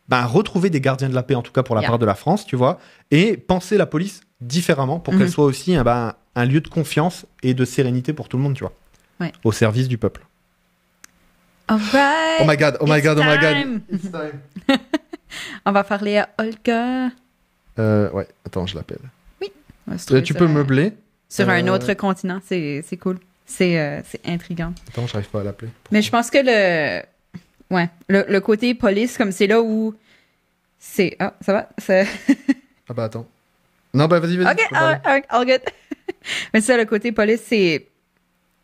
[0.10, 1.90] ben, retrouver des gardiens de la paix, en tout cas pour la Yeah.
[1.90, 2.80] part de la France, tu vois,
[3.12, 5.20] et penser la police différemment pour Mhm.
[5.20, 8.44] qu'elle soit aussi un, ben, un lieu de confiance et de sérénité pour tout le
[8.44, 8.74] monde, tu vois,
[9.20, 9.32] Ouais.
[9.44, 10.26] au service du peuple.
[11.68, 12.40] Alright.
[12.42, 13.54] Oh my god, oh my It's god, oh my god.
[13.54, 13.82] time.
[13.92, 14.40] It's time.
[15.66, 17.10] On va parler à Olga.
[17.80, 19.00] Euh, ouais, attends, je l'appelle.
[19.98, 20.94] Se Euh, tu peux un- meubler.
[21.30, 23.20] Sur un Euh, autre continent, c'est c'est cool.
[23.46, 24.74] C'est euh, c'est intriguant.
[24.90, 25.72] Attends, j'arrive pas à l'appeler.
[25.92, 27.04] Mais je pense que le.
[27.70, 29.94] Ouais, le, le côté police, comme c'est là où.
[30.80, 31.16] C'est.
[31.20, 31.70] Ah, ça va?
[32.90, 33.28] Ah bah attends.
[33.94, 34.54] Non, bah vas-y, vas-y.
[34.54, 35.62] Ok, all, all- all good.
[36.54, 37.88] Mais ça, le côté police, c'est.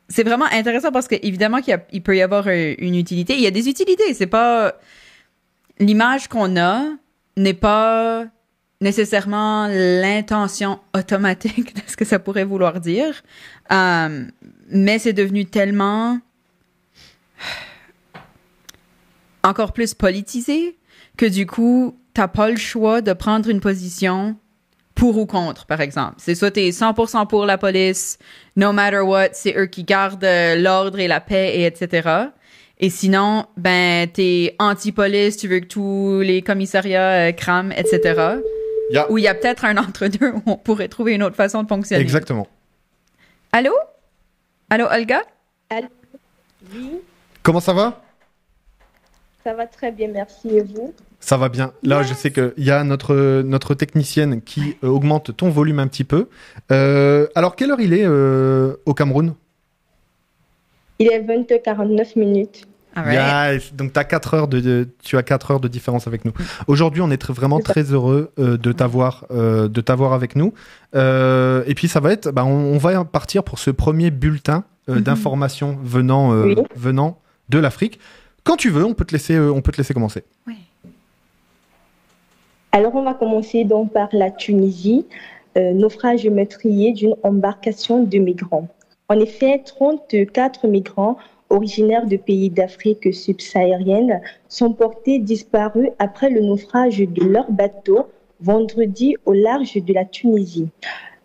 [0.08, 3.34] C'est vraiment intéressant parce que, évidemment, qu'il il peut y avoir euh, une utilité.
[3.34, 4.14] Il y a des utilités.
[4.14, 4.76] C'est pas.
[5.80, 6.86] L'image qu'on a
[7.36, 8.26] n'est pas
[8.80, 13.24] nécessairement l'intention automatique de ce que ça pourrait vouloir dire.
[13.72, 14.26] Euh,
[14.70, 16.20] mais c'est devenu tellement.
[19.44, 20.78] Encore plus politisé
[21.18, 24.36] que du coup, t'as pas le choix de prendre une position
[24.96, 26.16] pour ou contre, par exemple.
[26.18, 28.20] C'est soit t'es 100% pour la police,
[28.56, 32.10] no matter what, c'est eux qui gardent euh, l'ordre et la paix, et etc.
[32.80, 38.00] Et sinon, ben, t'es anti-police, tu veux que tous les commissariats euh, crament, etc.
[38.92, 41.24] Il y a- Ou il y a peut-être un entre-deux où on pourrait trouver une
[41.24, 42.02] autre façon de fonctionner.
[42.02, 42.48] Exactement.
[43.52, 43.74] Allô?
[44.70, 45.22] Allô, Olga?
[46.74, 46.92] Oui,
[47.42, 48.02] Comment ça va?
[49.44, 50.50] Ça va très bien, merci.
[50.50, 51.72] Et vous Ça va bien.
[51.84, 55.88] Là, je sais qu'il y a notre, notre technicienne qui euh, augmente ton volume un
[55.88, 56.28] petit peu.
[56.72, 59.34] Euh, alors, quelle heure il est euh, au Cameroun?
[61.00, 62.68] Il est 20h49 minutes.
[62.96, 63.54] All right.
[63.64, 63.74] Yes.
[63.74, 66.32] Donc, as 4 heures de, de- tu as 4 heures de différence avec nous.
[66.68, 70.54] Aujourd'hui, on est très- vraiment très heureux euh, de t'avoir euh, de t'avoir avec nous.
[70.96, 74.64] Euh, et puis, ça va être, bah, on, on va partir pour ce premier bulletin
[74.90, 75.02] euh, Mhm.
[75.02, 76.56] d'informations venant, euh, Oui.
[76.76, 77.18] venant
[77.50, 78.00] de l'Afrique.
[78.44, 80.24] Quand tu veux, on peut te laisser, euh, on peut te laisser commencer.
[80.48, 80.56] Ouais.
[82.72, 85.06] Alors, on va commencer donc par la Tunisie,
[85.58, 88.68] euh, naufrage meurtrier d'une embarcation de migrants.
[89.10, 91.18] En effet, 34 migrants
[91.50, 98.08] originaires de pays d'Afrique subsaharienne sont portés disparus après le naufrage de leur bateau
[98.42, 100.70] vendredi au large de la Tunisie.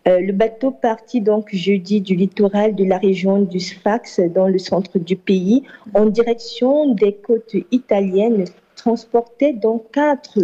[0.07, 4.57] Euh, le bateau partit donc jeudi du littoral de la région du Sfax dans le
[4.57, 8.45] centre du pays en direction des côtes italiennes
[8.75, 10.39] transportait donc quatre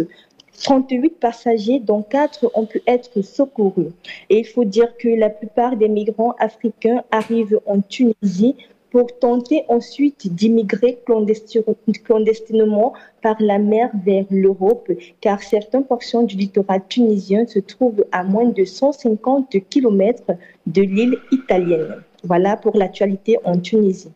[0.62, 3.88] 38 passagers, dont 4 ont pu être secourus.
[4.30, 8.56] Et il faut dire que la plupart des migrants africains arrivent en Tunisie
[8.90, 11.62] pour tenter ensuite d'immigrer clandesti-
[12.04, 18.24] clandestinement par la mer vers l'Europe, car certaines portions du littoral tunisien se trouvent à
[18.24, 20.32] moins de 150 km
[20.66, 21.96] de l'île italienne.
[22.22, 24.10] Voilà pour l'actualité en Tunisie.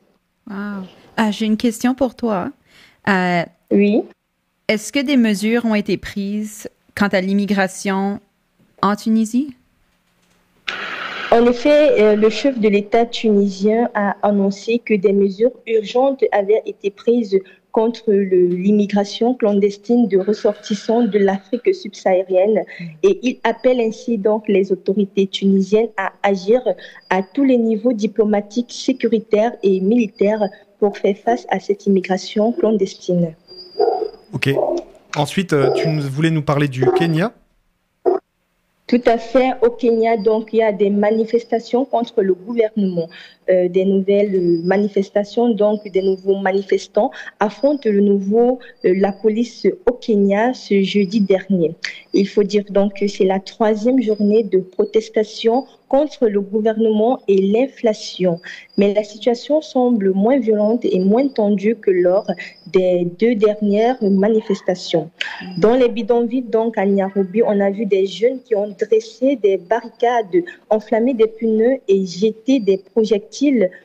[0.48, 0.84] Wow.
[1.16, 2.50] Ah, J'ai une question pour toi.
[3.08, 4.02] Euh, Oui.
[4.68, 8.20] Est-ce que des mesures ont été prises quant à l'immigration
[8.82, 9.56] en Tunisie?
[11.32, 16.62] En effet, euh, le chef de l'État tunisien a annoncé que des mesures urgentes avaient
[16.66, 17.38] été prises
[17.70, 22.64] contre l'immigration clandestine de ressortissants de l'Afrique subsaharienne
[23.04, 26.60] et il appelle ainsi donc les autorités tunisiennes à agir
[27.10, 30.42] à tous les niveaux diplomatiques, sécuritaires et militaires
[30.80, 33.34] pour faire face à cette immigration clandestine.
[34.32, 34.50] Ok.
[35.16, 37.32] Ensuite, euh, tu voulais nous parler du Kenya.
[38.90, 39.52] Tout à fait.
[39.62, 43.08] Au Kenya, donc, il y a des manifestations contre le gouvernement.
[43.50, 49.94] Euh, des nouvelles manifestations, donc des nouveaux manifestants affrontent le nouveau euh, la police au
[49.94, 51.74] Kenya ce jeudi dernier.
[52.12, 57.38] Il faut dire donc que c'est la troisième journée de protestation contre le gouvernement et
[57.52, 58.40] l'inflation.
[58.78, 62.28] Mais la situation semble moins violente et moins tendue que lors
[62.72, 65.10] des deux dernières manifestations.
[65.58, 69.56] Dans les bidonvilles, donc à Nairobi, on a vu des jeunes qui ont dressé des
[69.56, 73.39] barricades, enflammé des pneus et jeté des projectiles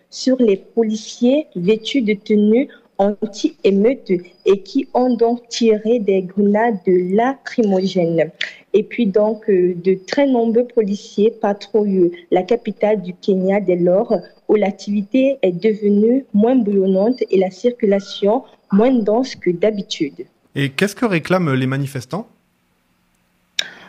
[0.10, 4.12] sur les policiers vêtus de tenues anti-émeutes
[4.46, 8.32] et qui ont donc tiré des grenades lacrymogènes.
[8.74, 14.14] Et puis donc, euh, de très nombreux policiers patrouillent la capitale du Kenya dès lors
[14.48, 20.26] où l'activité est devenue moins bouillonnante et la circulation moins dense que d'habitude.
[20.56, 22.28] Et qu'est-ce que réclament les manifestants?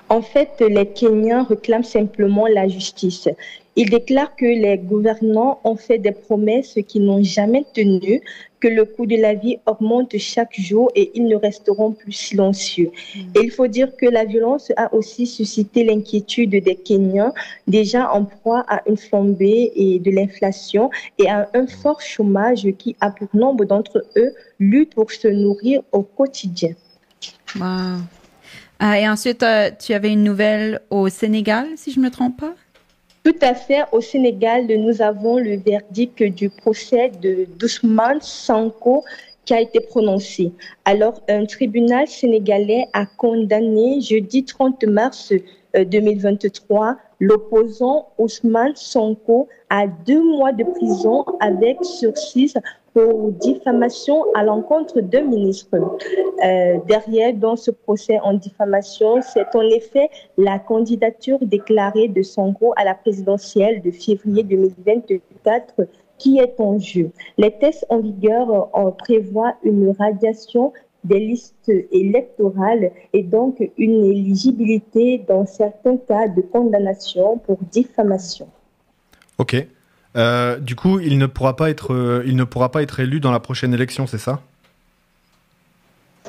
[0.08, 3.28] En fait, les Kenyans réclament simplement la justice.
[3.76, 8.22] Ils déclarent que les gouvernants ont fait des promesses qui n'ont jamais tenues,
[8.58, 12.90] que le coût de la vie augmente chaque jour et ils ne resteront plus silencieux.
[13.14, 13.20] Mm.
[13.34, 17.34] Et il faut dire que la violence a aussi suscité l'inquiétude des Kenyans,
[17.66, 22.96] déjà en proie à une flambée et de l'inflation et à un fort chômage qui
[23.00, 26.72] a pour nombre d'entre eux luttent pour se nourrir au quotidien.
[27.56, 28.00] Wow.
[28.78, 32.38] Ah, et ensuite, euh, tu avais une nouvelle au Sénégal, si je ne me trompe
[32.38, 32.54] pas?
[33.26, 33.82] Tout à fait.
[33.90, 39.02] Au Sénégal, nous avons le verdict du procès de Dousmane Sanko
[39.44, 40.52] qui a été prononcé.
[40.84, 45.32] Alors, un tribunal sénégalais a condamné jeudi 30 mars
[45.74, 52.54] 2023 euh, l'opposant Ousmane Sonko à deux mois de prison avec sursis
[52.92, 55.74] pour diffamation à l'encontre d'un ministre.
[55.74, 60.08] Euh, derrière, dans ce procès en diffamation, c'est en effet
[60.38, 65.74] la candidature déclarée de Sonko à la présidentielle de février 2024
[66.18, 67.10] qui est en jeu.
[67.36, 70.72] Les tests en vigueur en prévoient une radiation
[71.06, 78.48] des listes électorales et donc une éligibilité dans certains cas de condamnation pour diffamation.
[79.38, 79.66] Ok.
[80.16, 83.20] Euh, du coup, il ne pourra pas être, euh, il ne pourra pas être élu
[83.20, 84.40] dans la prochaine élection, c'est ça?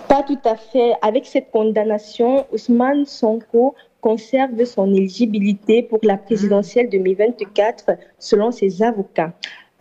[0.07, 0.93] Pas tout à fait.
[1.01, 9.33] Avec cette condamnation, Ousmane Sonko conserve son éligibilité pour la présidentielle 2024 selon ses avocats.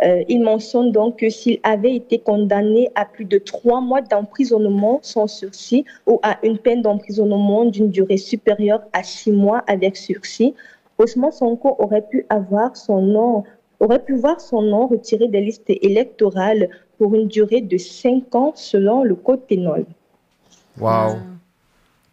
[0.03, 4.99] Euh, il mentionne donc que s'il avait été condamné à plus de trois mois d'emprisonnement
[5.03, 10.55] sans sursis ou à une peine d'emprisonnement d'une durée supérieure à six mois avec sursis,
[10.99, 13.45] Ousmane Sonko aurait pu avoir son nom
[13.81, 18.53] aurait pu voir son nom retiré des listes électorales pour une durée de 5 ans
[18.55, 19.85] selon le code pénal.
[20.81, 21.17] Waouh.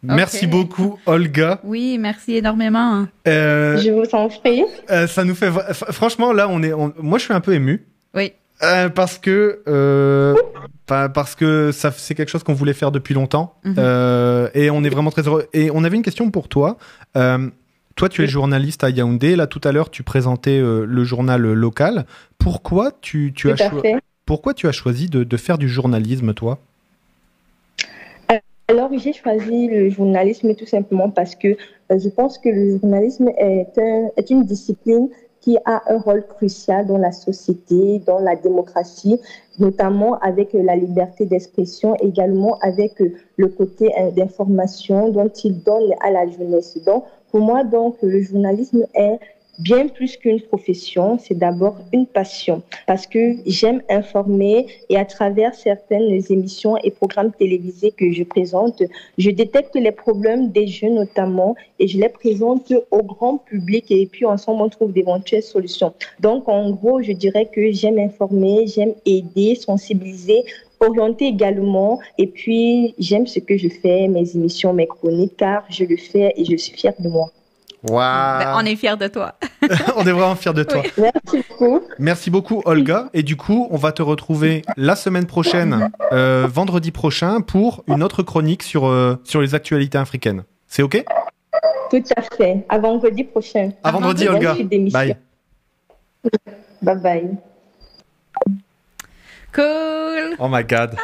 [0.04, 1.60] Merci beaucoup, Olga.
[1.64, 3.06] Oui, merci énormément.
[3.26, 4.64] Euh, je vous en prie.
[4.90, 7.86] Euh, ça nous fait franchement là, on est, moi je suis un peu ému.
[8.14, 8.32] Oui.
[8.62, 9.62] Euh, parce que
[10.86, 14.50] parce que ça c'est quelque chose qu'on voulait faire depuis longtemps mhm.
[14.54, 15.46] et on est vraiment très heureux.
[15.52, 16.76] Et on avait une question pour toi.
[17.96, 19.36] Toi, tu es journaliste à Yaoundé.
[19.36, 22.06] Là, tout à l'heure, tu présentais euh, le journal local.
[22.38, 23.70] Pourquoi tu, as,
[24.26, 26.58] Pourquoi tu as choisi de, faire du journalisme, toi?
[28.66, 33.28] Alors, j'ai choisi le journalisme tout simplement parce que euh, je pense que le journalisme
[33.36, 33.78] est,
[34.16, 35.10] est, une discipline
[35.42, 39.20] qui a un rôle crucial dans la société, dans la démocratie,
[39.58, 43.02] notamment avec la liberté d'expression, également avec
[43.36, 46.78] le côté d'information dont il donne à la jeunesse.
[46.86, 49.18] Donc, pour moi, donc, le journalisme est
[49.58, 55.54] bien plus qu'une profession, c'est d'abord une passion parce que j'aime informer et à travers
[55.54, 58.82] certaines émissions et programmes télévisés que je présente,
[59.18, 64.06] je détecte les problèmes des jeunes notamment et je les présente au grand public et
[64.06, 65.92] puis ensemble on trouve d'éventuelles solutions.
[66.20, 70.44] Donc en gros, je dirais que j'aime informer, j'aime aider, sensibiliser
[70.80, 72.00] orienter également.
[72.18, 76.32] Et puis, j'aime ce que je fais, mes émissions, mes chroniques, car je le fais
[76.36, 77.30] et je suis fière de moi.
[77.88, 78.38] Wow.
[78.38, 79.34] Ben, on est fiers de toi.
[79.96, 80.82] on est vraiment fiers de toi.
[80.96, 81.80] Merci beaucoup.
[81.98, 83.10] Merci beaucoup, Olga.
[83.12, 88.02] Et du coup, on va te retrouver la semaine prochaine, euh, vendredi prochain, pour une
[88.02, 90.44] autre chronique sur, euh, sur les actualités africaines.
[90.66, 91.04] C'est OK?
[91.90, 92.64] Tout à fait.
[92.68, 93.70] À vendredi prochain.
[93.82, 94.54] À vendredi, Olga.
[94.90, 95.16] Bye.
[96.80, 97.30] Bye bye.
[99.52, 100.36] Cool.
[100.38, 100.96] Oh my god.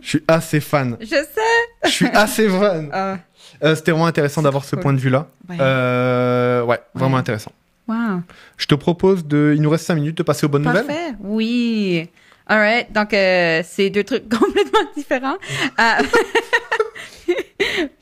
[0.00, 0.96] Je suis assez fan.
[1.00, 1.84] Je sais.
[1.84, 2.90] Je suis assez fan.
[2.92, 3.18] Ah.
[3.62, 5.26] Euh, c'était vraiment intéressant d'avoir ce point de vue-là.
[5.48, 5.56] Ouais.
[5.60, 7.52] Euh, ouais, vraiment intéressant.
[7.88, 8.20] Wow.
[8.56, 9.52] Je te propose de.
[9.54, 10.80] Il nous reste 5 minutes de passer aux bonnes Parfait.
[10.82, 11.16] nouvelles.
[11.20, 12.10] Oui.
[12.48, 12.92] All right.
[12.92, 15.36] Donc, euh, c'est deux trucs complètement différents.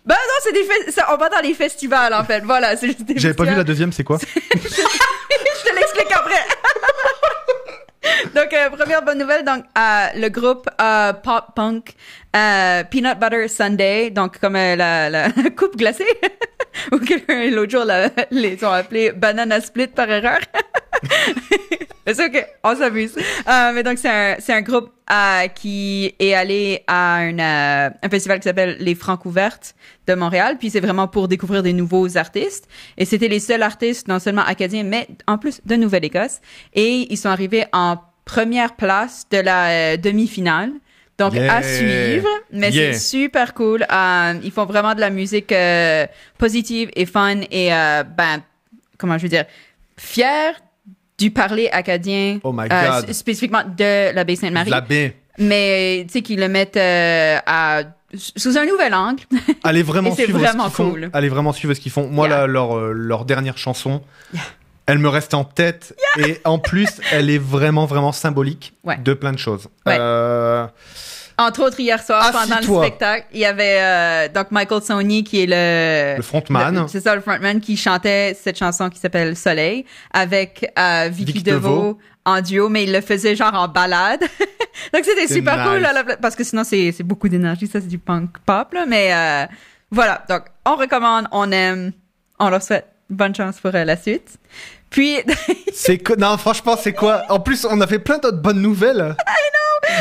[0.06, 2.40] Ben non, c'est des fe- on va dans les festivals en fait.
[2.44, 4.18] Voilà, c'est juste des J'avais pas vu la deuxième, c'est quoi?
[4.52, 6.44] Je te l'explique après.
[8.34, 11.94] donc, euh, première bonne nouvelle, donc euh, le groupe euh, pop punk
[12.34, 16.04] euh, Peanut Butter Sunday, donc comme euh, la, la coupe glacée,
[16.92, 20.38] ou quelqu'un l'autre jour la- les ont appelé Banana Split par erreur.
[22.06, 23.14] c'est ok, on s'amuse.
[23.16, 27.90] Euh, mais donc c'est un c'est un groupe euh, qui est allé à un, euh,
[28.02, 29.74] un festival qui s'appelle les Francs ouvertes
[30.06, 32.68] de Montréal, puis c'est vraiment pour découvrir des nouveaux artistes.
[32.98, 36.40] Et c'était les seuls artistes, non seulement acadiens, mais en plus de Nouvelle-Écosse.
[36.74, 40.72] Et ils sont arrivés en première place de la demi-finale.
[41.18, 41.54] Donc Yeah.
[41.56, 42.92] à suivre, mais Yeah.
[42.92, 43.86] c'est super cool.
[43.90, 46.06] Euh, ils font vraiment de la musique euh,
[46.38, 48.42] positive et fun et euh, ben
[48.98, 49.44] comment je veux dire
[49.96, 50.54] fier
[51.16, 53.12] du parler acadien, Oh my God.
[53.12, 54.70] spécifiquement de la baie Sainte-Marie.
[54.70, 55.14] La baie.
[55.38, 57.82] Mais tu sais qu'ils le mettent à,
[58.14, 59.22] sous un nouvel angle.
[59.62, 60.90] Allez vraiment suivre vraiment ce qu'ils font.
[60.90, 61.10] cool.
[61.12, 62.08] Allez vraiment suivre ce qu'ils font.
[62.08, 62.40] Moi, Yeah.
[62.40, 64.02] là, leur, leur dernière chanson,
[64.86, 65.94] elle me reste en tête.
[66.18, 68.98] Et en plus, elle est vraiment, vraiment symbolique Ouais.
[68.98, 69.68] de plein de choses.
[69.86, 69.96] Ouais.
[69.98, 70.66] Euh,
[71.38, 75.42] Entre autres, hier soir, pendant le spectacle, il y avait euh, donc Michael Sony qui
[75.42, 76.86] est le le frontman.
[76.86, 81.42] C'est ça, le frontman qui chantait cette chanson qui s'appelle Soleil avec euh, Vicky, Vicky
[81.42, 81.98] Deveau, Deveau.
[82.24, 84.20] en duo, mais il le faisait genre en balade.
[84.92, 85.66] Donc c'était super nice.
[85.96, 89.12] cool parce que sinon c'est c'est beaucoup d'énergie, ça c'est du punk pop là, mais
[89.12, 89.46] euh,
[89.90, 90.22] voilà.
[90.28, 91.92] Donc on recommande, on aime,
[92.38, 94.38] on leur souhaite bonne chance pour euh, la suite.
[94.90, 95.16] Puis
[95.74, 96.14] C'est que...
[96.14, 97.24] Non, franchement, c'est quoi?
[97.28, 99.16] En plus, on a fait plein d'autres bonnes nouvelles.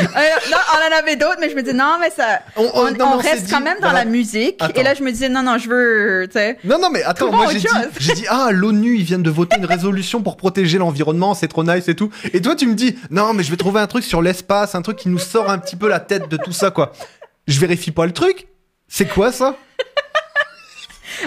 [0.50, 2.84] non, on en avait d'autres, mais je me dis non, mais ça, On- on, on-
[2.84, 4.04] non, mais on on s'est reste dit, quand même dans voilà.
[4.04, 4.56] la musique.
[4.60, 4.80] Attends.
[4.80, 6.28] Et là, je me disais non, non, je veux.
[6.64, 7.66] Non, non, mais attends, moi j'ai dit,
[7.98, 11.64] j'ai dit, ah, l'ONU, ils viennent de voter une résolution pour protéger l'environnement, c'est trop
[11.64, 12.10] nice et tout.
[12.32, 14.82] Et toi, tu me dis, non, mais je vais trouver un truc sur l'espace, un
[14.82, 16.92] truc qui nous sort un petit peu la tête de tout ça, quoi.
[17.46, 18.46] Je vérifie pas le truc.
[18.88, 19.54] C'est quoi ça?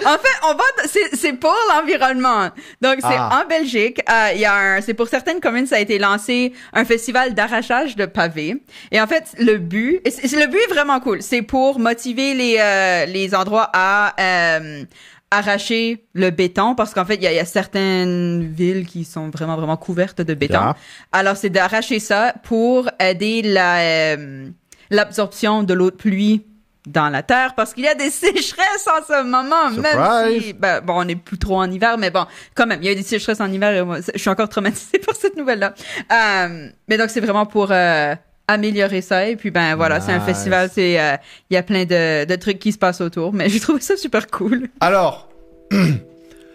[0.06, 2.50] En fait, on va, c'est, c'est pour l'environnement.
[2.82, 3.42] Donc, c'est Ah.
[3.44, 4.00] en Belgique.
[4.10, 7.34] euh, Il y a un, c'est pour certaines communes, ça a été lancé un festival
[7.34, 8.62] d'arrachage de pavés.
[8.92, 11.22] Et en fait, le but, c'est, le but est vraiment cool.
[11.22, 14.84] C'est pour motiver les, euh, les endroits à, euh,
[15.30, 19.58] arracher le béton parce qu'en fait, il y, y a certaines villes qui sont vraiment,
[19.58, 20.54] vraiment couvertes de béton.
[20.54, 20.76] Yeah.
[21.12, 24.48] Alors, c'est d'arracher ça pour aider la, euh,
[24.90, 26.46] l'absorption de l'eau de pluie
[26.88, 30.44] dans la terre parce qu'il y a des sécheresses en ce moment, même Surprise.
[30.44, 32.26] si, ben, bon, on n'est plus trop en hiver, mais bon,
[32.56, 35.00] quand même, il y a des sécheresses en hiver et moi, je suis encore traumatisée
[35.06, 35.74] par cette nouvelle-là.
[36.12, 38.16] Euh, mais donc, c'est vraiment pour euh,
[38.48, 41.16] améliorer ça et puis, ben voilà, c'est un festival, c'est, euh,
[41.50, 43.98] il y a plein de, de trucs qui se passent autour, mais j'ai trouvé ça
[43.98, 44.70] super cool.
[44.80, 45.28] Alors,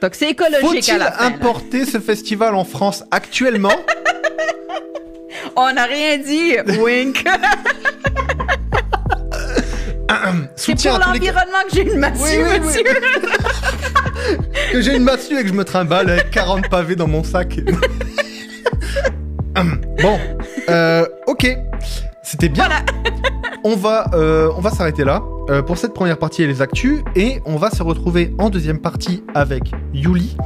[0.02, 1.20] Donc, c'est écologique à faut-il la fin.
[1.30, 1.36] là.
[1.36, 3.70] importer ce festival en France actuellement?
[5.56, 7.24] On n'a rien dit, wink.
[10.56, 12.82] c'est Soutien pour les l'environnement que j'ai une massue, Oui, oui,
[14.72, 17.60] que j'ai une massue et que je me trimballe avec 40 pavés dans mon sac.
[19.54, 20.18] bon,
[20.68, 21.56] euh, ok,
[22.22, 22.66] c'était bien.
[22.66, 22.82] Voilà.
[23.64, 27.02] On va, euh, on va s'arrêter là euh, pour cette première partie et les actus
[27.14, 30.36] et on va se retrouver en deuxième partie avec Yuli,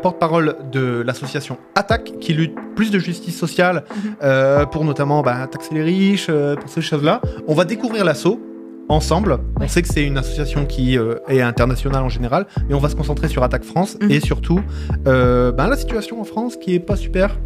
[0.00, 3.84] porte-parole de l'association Attaque qui lutte plus de justice sociale
[4.22, 6.30] euh, pour notamment bah, taxer les riches,
[6.60, 7.20] pour ces choses-là.
[7.48, 8.40] On va découvrir l'assaut
[8.88, 9.38] ensemble.
[9.60, 12.88] On sait que c'est une association qui euh, est internationale en général, mais on va
[12.88, 14.10] se concentrer sur Attaque France Mhm.
[14.10, 14.60] et surtout
[15.06, 17.38] euh, bah, la situation en France qui est pas super,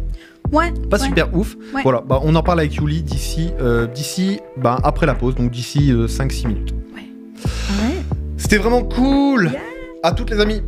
[0.51, 0.71] Ouais.
[0.89, 1.05] pas ouais.
[1.05, 1.55] super ouf.
[1.73, 1.81] Ouais.
[1.83, 5.51] Voilà, bah, on en parle avec Yuli d'ici, euh, d'ici, bah, après la pause, donc
[5.51, 6.73] d'ici 5-6 minutes.
[6.95, 7.05] Ouais.
[8.37, 9.51] C'était vraiment cool.
[10.03, 10.61] À toutes les amis.